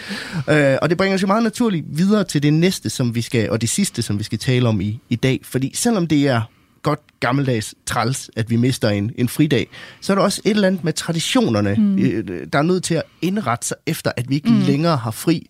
[0.49, 3.49] Øh, og det bringer os jo meget naturligt videre til det næste, som vi skal,
[3.49, 5.39] og det sidste, som vi skal tale om i, i dag.
[5.43, 6.41] Fordi selvom det er
[6.84, 9.68] godt gammeldags træls, at vi mister en, en fridag,
[10.02, 11.98] så er der også et eller andet med traditionerne, mm.
[12.54, 14.60] der er nødt til at indrette sig efter, at vi ikke mm.
[14.60, 15.50] længere har fri.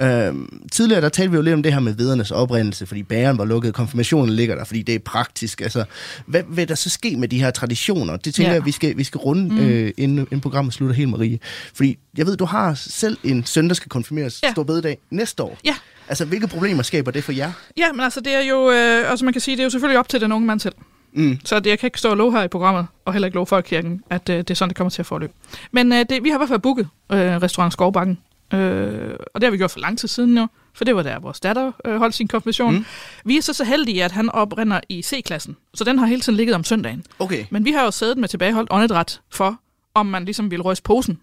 [0.00, 3.38] Øhm, tidligere der talte vi jo lidt om det her med vedernes oprindelse, fordi bæren
[3.38, 5.60] var lukket, konfirmationen ligger der, fordi det er praktisk.
[5.60, 5.84] Altså,
[6.26, 8.16] hvad vil der så ske med de her traditioner?
[8.16, 8.54] Det tænker Ja.
[8.54, 9.58] jeg, vi skal, vi skal runde, mm.
[9.60, 11.38] øh, inden, inden programmet slutter helt, Marie.
[11.74, 14.50] Fordi jeg ved, du har selv en søn, der skal konfirmeres Ja.
[14.52, 15.58] stor bededag næste år.
[15.64, 15.74] Ja.
[16.10, 17.52] Altså, hvilke problemer skaber det for jer?
[17.76, 19.98] Ja, men altså det er jo, øh, altså man kan sige, det er jo selvfølgelig
[19.98, 20.74] op til den unge mand selv.
[21.12, 21.38] Mm.
[21.44, 23.46] Så det, jeg kan ikke stå og love her i programmet, og heller ikke love
[23.46, 25.32] folkekirken, at øh, det er sådan, det kommer til at forløbe.
[25.72, 28.18] Men øh, det, vi har i hvert fald booket øh, restaurant Skovbakken,
[28.54, 31.18] øh, og det har vi gjort for lang tid siden nu, for det var der,
[31.18, 32.74] vores datter øh, holdt sin konfirmation.
[32.74, 32.84] Mm.
[33.24, 36.36] Vi er så så heldige, at han oprinder i C-klassen, så den har hele tiden
[36.36, 37.04] ligget om søndagen.
[37.18, 37.44] Okay.
[37.50, 39.60] Men vi har jo siddet med tilbageholdt åndedræt for,
[39.94, 41.18] om man ligesom ville ryste posen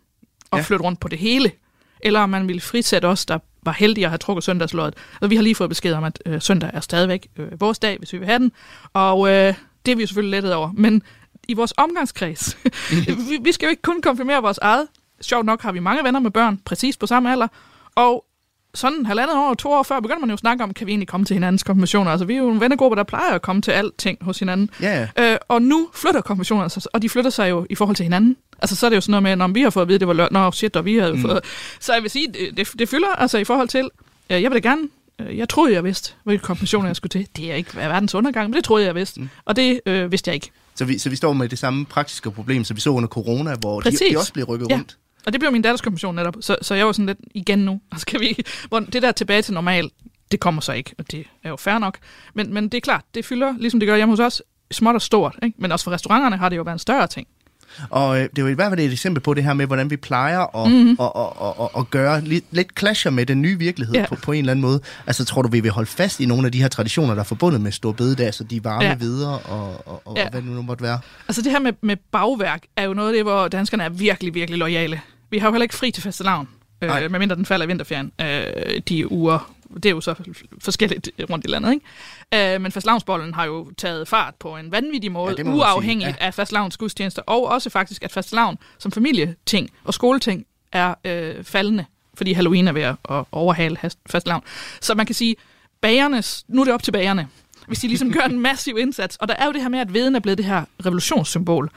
[0.52, 0.64] og ja.
[0.64, 1.52] flytte rundt på det hele,
[2.00, 4.94] eller om man ville frisætte os, der var heldige at have trukket søndagsløjet.
[5.22, 7.98] Og vi har lige fået besked om, at øh, søndag er stadigvæk øh, vores dag,
[7.98, 8.52] hvis vi vil have den.
[8.94, 9.54] Og øh,
[9.86, 10.72] det er vi jo selvfølgelig lettet over.
[10.74, 11.02] Men
[11.48, 12.58] i vores omgangskreds,
[13.30, 14.88] vi, vi skal jo ikke kun konfirmere vores eget.
[15.22, 17.48] Sjovt nok har vi mange venner med børn, præcis på samme alder.
[17.96, 18.26] Og
[18.78, 21.08] sådan halvandet år, to år før, begynder man jo at snakke om, kan vi egentlig
[21.08, 22.12] komme til hinandens konfirmationer?
[22.12, 24.70] Altså, vi er jo en vennegruppe, der plejer at komme til alting hos hinanden.
[24.82, 25.08] Ja.
[25.20, 28.38] Øh, og nu flytter konfirmationerne sig, og de flytter sig jo i forhold til hinanden.
[28.60, 30.00] Altså, så er det jo sådan noget med, når vi har fået at vide, at
[30.00, 31.22] det var løgn, nå shit, og vi havde mm.
[31.22, 31.40] fået...
[31.80, 33.90] Så jeg vil sige, det, det, det fylder altså i forhold til,
[34.30, 34.82] øh, jeg vil da gerne,
[35.22, 37.28] øh, jeg troede, jeg vidste, hvilke konfirmationer jeg skulle til.
[37.38, 39.22] Det er ikke verdens undergang, men det troede jeg, jeg vidste.
[39.22, 39.30] Mm.
[39.46, 40.52] Og det øh, vidste jeg ikke.
[40.76, 43.56] Så vi, så vi står med det samme praktiske problem, som vi så under corona,
[43.60, 44.02] hvor de, Præcis.
[44.12, 44.76] de også blev rykket Ja.
[44.76, 44.98] rundt.
[45.28, 47.82] Og det blev min datters konfirmation netop, så, så jeg var sådan lidt igen nu.
[48.08, 49.90] Kan vi, hvor det der tilbage til normal,
[50.32, 51.98] det kommer så ikke, og det er jo fair nok.
[52.34, 55.02] Men, men det er klart, det fylder, ligesom det gør hjemme hos os, småt og
[55.02, 55.36] stort.
[55.44, 55.56] Ikke?
[55.62, 57.28] Men også for restauranterne har det jo været en større ting.
[57.90, 59.90] Og øh, det er jo i hvert fald et eksempel på det her med, hvordan
[59.90, 60.78] vi plejer at, Mhm.
[60.78, 60.98] mm-hmm.
[61.00, 64.06] at, at, at, at, gøre lidt, lidt clasher med den nye virkelighed Ja.
[64.10, 64.82] på, på en eller anden måde.
[65.08, 67.24] Altså tror du, vi vil holde fast i nogle af de her traditioner, der er
[67.26, 68.96] forbundet med stor bededag, så de varme ja.
[68.96, 70.24] videre og, og, og, Ja.
[70.26, 71.00] og hvad det nu måtte være?
[71.28, 74.34] Altså det her med, med bagværk er jo noget af det, hvor danskerne er virkelig,
[74.34, 75.02] virkelig lojale.
[75.30, 76.50] Vi har jo heller ikke fri til fastelavn,
[76.82, 77.04] Nej.
[77.04, 79.54] øh, medmindre den falder i vinterferien, øh, de uger.
[79.74, 80.16] Det er jo så
[80.64, 82.54] forskelligt rundt i landet, ikke?
[82.56, 86.26] Øh, men fastelavnsbollen har jo taget fart på en vanvittig måde, Ja, uafhængigt ja.
[86.26, 91.86] af fastelavns gudstjenester, og også faktisk, at fastelavn som familieting og skoleting er øh, faldende,
[92.14, 92.96] fordi Halloween er ved at
[93.32, 93.78] overhale
[94.10, 94.44] fastelavn.
[94.82, 95.36] Så man kan sige,
[95.82, 97.28] bagernes, nu er det op til bagerne,
[97.68, 99.16] hvis de ligesom gør en massiv indsats.
[99.18, 101.70] Og der er jo det her med, at veden er blevet det her revolutionssymbol.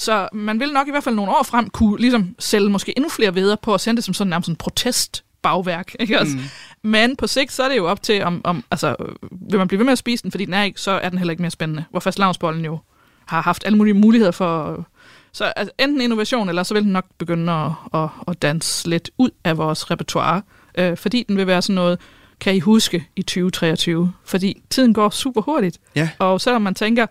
[0.00, 3.08] Så man vil nok i hvert fald nogle år frem kunne ligesom sælge måske endnu
[3.08, 5.94] flere veder på at sende det som sådan nærmest en protest bagværk.
[6.00, 6.36] Ikke også?
[6.36, 6.42] Mm.
[6.90, 8.96] Men på sigt, så er det jo op til, om, om altså,
[9.30, 11.18] vil man blive ved med at spise den, fordi den er ikke, så er den
[11.18, 11.84] heller ikke mere spændende.
[11.90, 12.78] Hvor fast jo
[13.26, 14.84] har haft alle mulige muligheder for...
[15.32, 19.10] Så altså, enten innovation, eller så vil den nok begynde at, at, at danse lidt
[19.18, 20.42] ud af vores repertoire,
[20.78, 21.98] øh, fordi den vil være sådan noget,
[22.40, 24.12] kan I huske i 2023?
[24.24, 25.78] Fordi tiden går super hurtigt.
[25.96, 26.10] Ja.
[26.18, 27.06] Og selvom man tænker,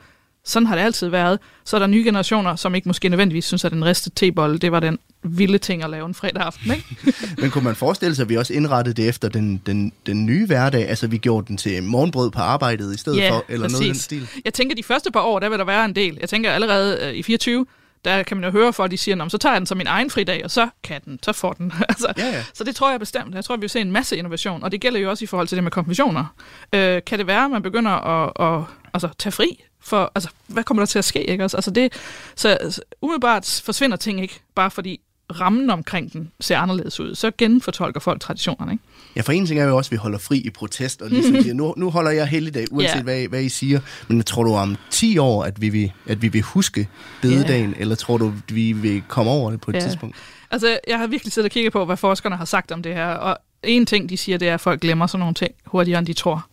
[0.45, 3.65] sådan har det altid været, så er der nye generationer, som ikke måske nødvendigvis synes,
[3.65, 7.13] at den riste tebolle, det var den vilde ting at lave en fredag aften, ikke?
[7.41, 10.45] Men kunne man forestille sig, at vi også indrettede det efter den, den, den nye
[10.45, 10.89] hverdag?
[10.89, 13.79] Altså, vi gjorde den til morgenbrød på arbejdet i stedet ja, for, eller præcis.
[13.79, 14.41] noget i den stil?
[14.45, 16.17] Jeg tænker, de første par år, der vil der være en del.
[16.21, 17.65] Jeg tænker allerede øh, i 24,
[18.05, 20.09] der kan man jo høre folk, de siger, så tager jeg den som min egen
[20.09, 21.73] fridag, og så kan den, så får den.
[21.89, 22.43] altså, Ja, ja.
[22.53, 23.35] Så det tror jeg bestemt.
[23.35, 25.47] Jeg tror, vi vil se en masse innovation, og det gælder jo også i forhold
[25.47, 26.25] til det med konfirmationer.
[26.73, 28.63] Øh, kan det være, at man begynder at, at
[28.93, 29.63] altså, tage fri?
[29.81, 31.23] For, altså, hvad kommer der til at ske?
[31.23, 31.41] Ikke?
[31.41, 31.93] Altså, altså det,
[32.35, 34.99] så, så umiddelbart forsvinder ting ikke, bare fordi
[35.39, 37.15] rammen omkring den ser anderledes ud.
[37.15, 38.71] Så genfortolker folk traditionerne.
[38.71, 38.83] Ikke?
[39.15, 41.35] Ja, for en ting er jo også, at vi holder fri i protest, og ligesom
[41.41, 43.01] siger, nu, nu holder jeg helligdag, uanset Ja.
[43.01, 43.79] hvad, hvad I siger.
[44.07, 46.87] Men tror du om 10 år, at vi vil, at vi vil huske
[47.21, 49.79] bededagen, eller tror du, vi vil komme over det på et Ja.
[49.79, 50.15] tidspunkt?
[50.51, 53.07] Altså, jeg har virkelig siddet og kigget på, hvad forskerne har sagt om det her,
[53.07, 56.07] og en ting, de siger, det er, at folk glemmer sådan nogle ting hurtigere, end
[56.07, 56.47] de tror.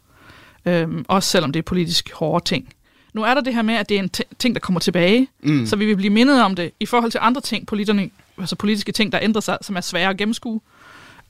[0.66, 2.68] Øhm, også selvom det er politisk hårde ting.
[3.16, 5.66] Nu er der det her med, at det er en ting, der kommer tilbage, mm.
[5.66, 8.92] så vi vil blive mindet om det i forhold til andre ting, politikerne, altså politiske
[8.92, 10.60] ting, der ændrer sig, som er svære at gennemskue.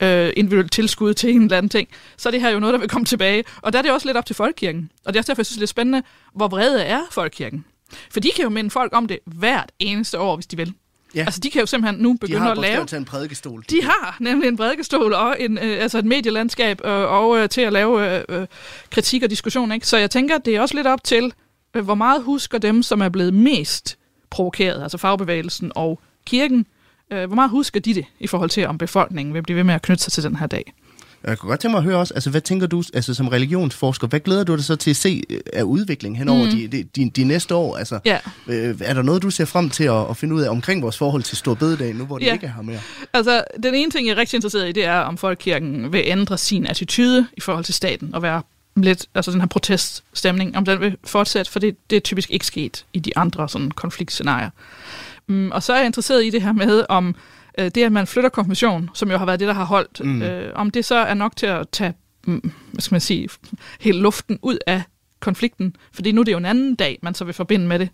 [0.03, 1.89] Øh, individuelt tilskud til en eller anden ting.
[2.17, 3.45] Så er det her jo noget, der vil komme tilbage.
[3.63, 4.91] Og der er det også lidt op til folkekirken.
[5.05, 6.03] Og det er også derfor, jeg synes, det er spændende,
[6.35, 7.65] hvor vrede er folkekirken.
[8.11, 10.75] For de kan jo minde folk om det hvert eneste år, hvis de vil.
[11.15, 11.21] Ja.
[11.21, 12.81] Altså, de kan jo simpelthen nu De begynde har at lave...
[12.81, 13.65] bogstaveligt talt en prædikestol.
[13.71, 17.61] De har nemlig en bredkestol og en, øh, altså et medielandskab øh, og øh, til
[17.61, 18.47] at lave øh, øh,
[18.91, 19.73] kritik og diskussion.
[19.73, 19.87] Ikke?
[19.87, 21.33] Så jeg tænker, det er også lidt op til,
[21.83, 23.97] hvor meget husker dem, som er blevet mest
[24.31, 26.67] provokeret, altså fagbevægelsen og kirken,
[27.13, 29.75] øh, hvor meget husker de det i forhold til, om befolkningen vil blive ved med
[29.75, 30.73] at knytte sig til den her dag?
[31.25, 34.07] Jeg kunne godt tænke mig at høre også, altså hvad tænker du altså, som religionsforsker,
[34.07, 36.51] hvad glæder du dig så til at se øh, af udvikling hen over mm.
[36.51, 37.77] de, de, de, de næste år?
[37.77, 38.19] Altså, Ja.
[38.49, 40.99] øh, er der noget, du ser frem til at, at finde ud af omkring vores
[40.99, 42.33] forhold til Stor Bededag, nu hvor det Ja.
[42.33, 42.79] ikke er her mere?
[43.13, 46.39] Altså, den ene ting, jeg er rigtig interesseret i, det er, om folkekirken vil ændre
[46.39, 48.43] sin attitude i forhold til staten og være
[48.83, 52.47] lidt, altså den her proteststemning, om den vil fortsætte, for det, det er typisk ikke
[52.47, 54.51] sket i de andre sådan konfliktscenarier.
[55.27, 57.15] Mm, og så er jeg interesseret i det her med, om
[57.59, 60.23] øh, det, at man flytter konfirmation, som jo har været det, der har holdt, mm.
[60.23, 61.95] øh, om det så er nok til at tage,
[62.27, 63.29] mm, hvad skal man sige,
[63.81, 64.83] hele luften ud af
[65.21, 67.89] konflikten, fordi nu er det jo en anden dag, man så vil forbinde med det.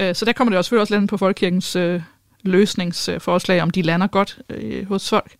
[0.00, 2.02] Øh, så der kommer det også selvfølgelig også lidt på folkekirkens øh,
[2.42, 5.36] løsningsforslag, om de lander godt øh, hos folk.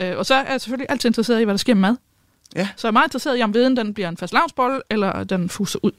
[0.00, 1.96] Øh, og så er jeg selvfølgelig altid interesseret i, hvad der sker med mad.
[2.56, 2.68] Ja.
[2.76, 5.48] Så jeg er meget interesseret i, om viden den bliver en fast lavnsbolle, eller den
[5.48, 5.92] fuser ud.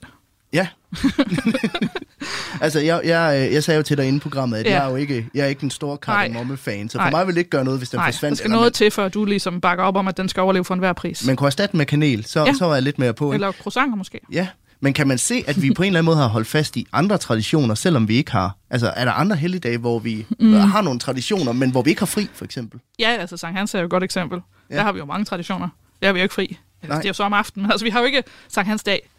[0.53, 0.67] Ja.
[2.61, 4.71] altså, jeg, jeg, øh, jeg sagde jo til dig inden programmet, at Ja.
[4.75, 7.11] jeg er jo ikke, jeg er ikke den store kardemomme-fan, så for Nej.
[7.11, 8.37] mig vil det ikke gøre noget, hvis den Nej, der forsvandt.
[8.37, 10.65] skal eller noget til, for at du ligesom bakker op om, at den skal overleve
[10.65, 11.23] for enhver pris.
[11.23, 12.53] man, man kunne erstatte med kanel, så, Ja.
[12.53, 13.25] så var jeg lidt mere på.
[13.25, 13.33] Ikke?
[13.33, 14.19] Eller croissanter måske.
[14.31, 14.47] Ja,
[14.79, 16.87] men kan man se, at vi på en eller anden måde har holdt fast i
[16.93, 18.55] andre traditioner, selvom vi ikke har?
[18.69, 20.53] Altså, er der andre helligdage, hvor vi mm.
[20.53, 22.79] har nogle traditioner, men hvor vi ikke har fri, for eksempel?
[22.99, 24.39] Ja, altså Sankt Hans er jo et godt eksempel.
[24.69, 24.75] Ja.
[24.75, 25.67] Der har vi jo mange traditioner.
[26.01, 26.57] Der er vi jo ikke fri.
[26.81, 26.97] Altså, Nej.
[26.97, 29.09] det er jo så om aftenen, altså vi har jo ikke Sankt Hans dag.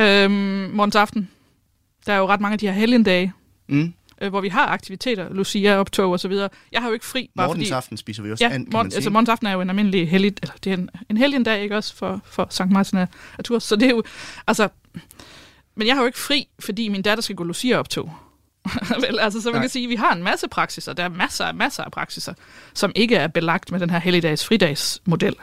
[0.00, 0.32] Øhm,
[0.72, 1.30] morgens aften.
[2.06, 3.32] Der er jo ret mange af de her helgendage,
[3.68, 3.92] Mm.
[4.20, 6.48] øh, hvor vi har aktiviteter, Lucia, optog og så videre.
[6.72, 7.70] Jeg har jo ikke fri, bare Morgens fordi...
[7.70, 9.68] aften spiser vi også Ja, and, kan morgen, man altså morgens aften er jo en
[9.70, 13.06] almindelig hellig, eller det er en, en dag, ikke også, for, for Sankt Martin af
[13.38, 13.62] af Tours.
[13.64, 14.02] Så det er jo,
[14.46, 14.68] altså,
[15.74, 18.14] men jeg har jo ikke fri, fordi min datter skal gå Lucia optog.
[19.08, 19.62] Vel, altså, så man Nej.
[19.62, 22.34] kan sige, at vi har en masse praksiser, der er masser af masser af praksiser,
[22.74, 25.34] som ikke er belagt med den her helligdags fridagsmodel.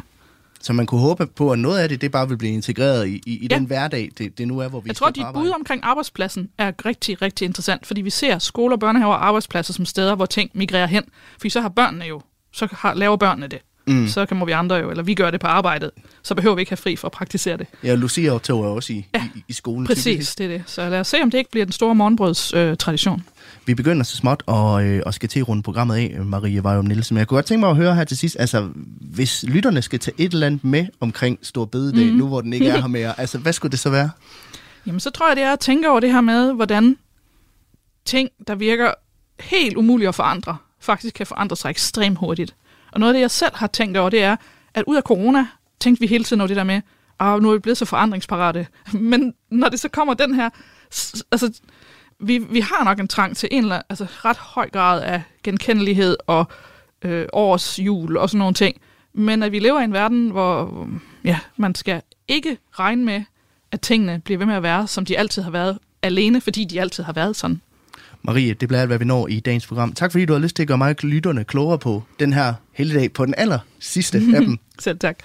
[0.61, 3.21] Så man kunne håbe på, at noget af det, det bare vil blive integreret i,
[3.25, 3.55] i, i Ja.
[3.57, 6.49] den hverdag, det, det nu er, hvor vi Jeg tror, på dit bud omkring arbejdspladsen
[6.57, 10.51] er rigtig, rigtig interessant, fordi vi ser skoler, børnehaver og arbejdspladser som steder, hvor ting
[10.53, 11.03] migrerer hen.
[11.37, 12.21] Fordi så har børnene jo,
[12.53, 13.59] så har, laver børnene det.
[13.87, 14.07] Mm.
[14.07, 15.91] Så kan må vi andre jo, eller vi gør det på arbejdet.
[16.23, 17.67] Så behøver vi ikke have fri for at praktisere det.
[17.83, 19.87] Ja, Lucia er også i, Ja, i, i skolen.
[19.87, 20.37] Præcis, typisk.
[20.37, 20.63] det er det.
[20.65, 23.23] Så lad os se, om det ikke bliver den store morgenbrøds øh, tradition.
[23.69, 26.85] Vi begynder så småt og, øh, og skal til at runde programmet af, Marie Vejum
[26.85, 27.13] Nielsen.
[27.13, 28.69] Men jeg kunne godt tænke mig at høre her til sidst, altså
[29.01, 32.17] hvis lytterne skal tage et eller andet med omkring Stor Bededag, mm.
[32.17, 34.09] nu hvor den ikke er her mere, altså hvad skulle det så være?
[34.85, 36.97] Jamen, så tror jeg, det er at tænke over det her med, hvordan
[38.05, 38.91] ting, der virker
[39.39, 42.55] helt umulige at forandre, faktisk kan forandre sig ekstremt hurtigt.
[42.91, 44.35] Og noget af det, jeg selv har tænkt over, det er,
[44.73, 45.47] at ud af corona,
[45.79, 46.81] tænkte vi hele tiden over det der med,
[47.19, 48.67] at nu er vi blevet så forandringsparate.
[48.93, 50.49] Men når det så kommer den her,
[51.31, 51.51] altså,
[52.19, 56.17] vi, vi har nok en trang til en eller altså ret høj grad af genkendelighed
[56.27, 56.45] og
[57.05, 58.75] øh, års jul og sådan nogle ting.
[59.13, 60.87] Men at vi lever i en verden, hvor
[61.23, 63.23] ja, man skal ikke regne med,
[63.71, 66.81] at tingene bliver ved med at være, som de altid har været, alene fordi de
[66.81, 67.61] altid har været sådan.
[68.21, 69.93] Marie, det bliver alt, hvad vi når i dagens program.
[69.93, 73.13] Tak fordi du har lyst til at gøre mig lytterne klogere på den her helligdag
[73.13, 74.57] på den aller sidste af dem.
[74.79, 75.17] Selv tak.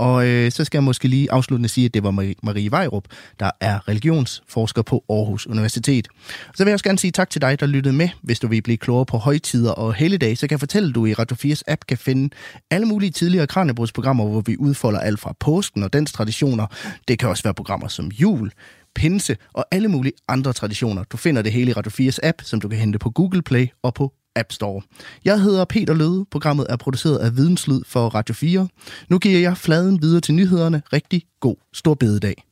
[0.00, 2.10] Og øh, så skal jeg måske lige afsluttende sige, at det var
[2.42, 3.04] Marie, Vejrup,
[3.40, 6.08] der er religionsforsker på Aarhus Universitet.
[6.54, 8.08] Så vil jeg også gerne sige tak til dig, der lyttede med.
[8.22, 11.06] Hvis du vil blive klogere på højtider og helligdage, så kan jeg fortælle, at du
[11.06, 12.34] i Radio 4's app kan finde
[12.70, 16.66] alle mulige tidligere Kranjebrudsprogrammer, hvor vi udfolder alt fra påsken og dens traditioner.
[17.08, 18.52] Det kan også være programmer som jul,
[18.94, 21.04] pinse og alle mulige andre traditioner.
[21.04, 23.66] Du finder det hele i Radio 4's app, som du kan hente på Google Play
[23.82, 24.82] og på App Store.
[25.24, 26.24] Jeg hedder Peter Løde.
[26.30, 28.68] Programmet er produceret af Videnslyd for Radio 4.
[29.08, 30.82] Nu giver jeg fladen videre til nyhederne.
[30.92, 32.44] Rigtig god stor bededag.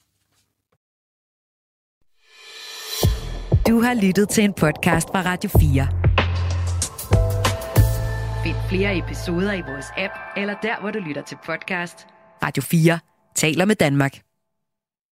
[3.68, 5.88] Du har lyttet til en podcast fra Radio 4.
[8.44, 12.06] Find flere episoder i vores app, eller der, hvor du lytter til podcast.
[12.42, 12.98] Radio 4
[13.36, 14.27] taler med Danmark.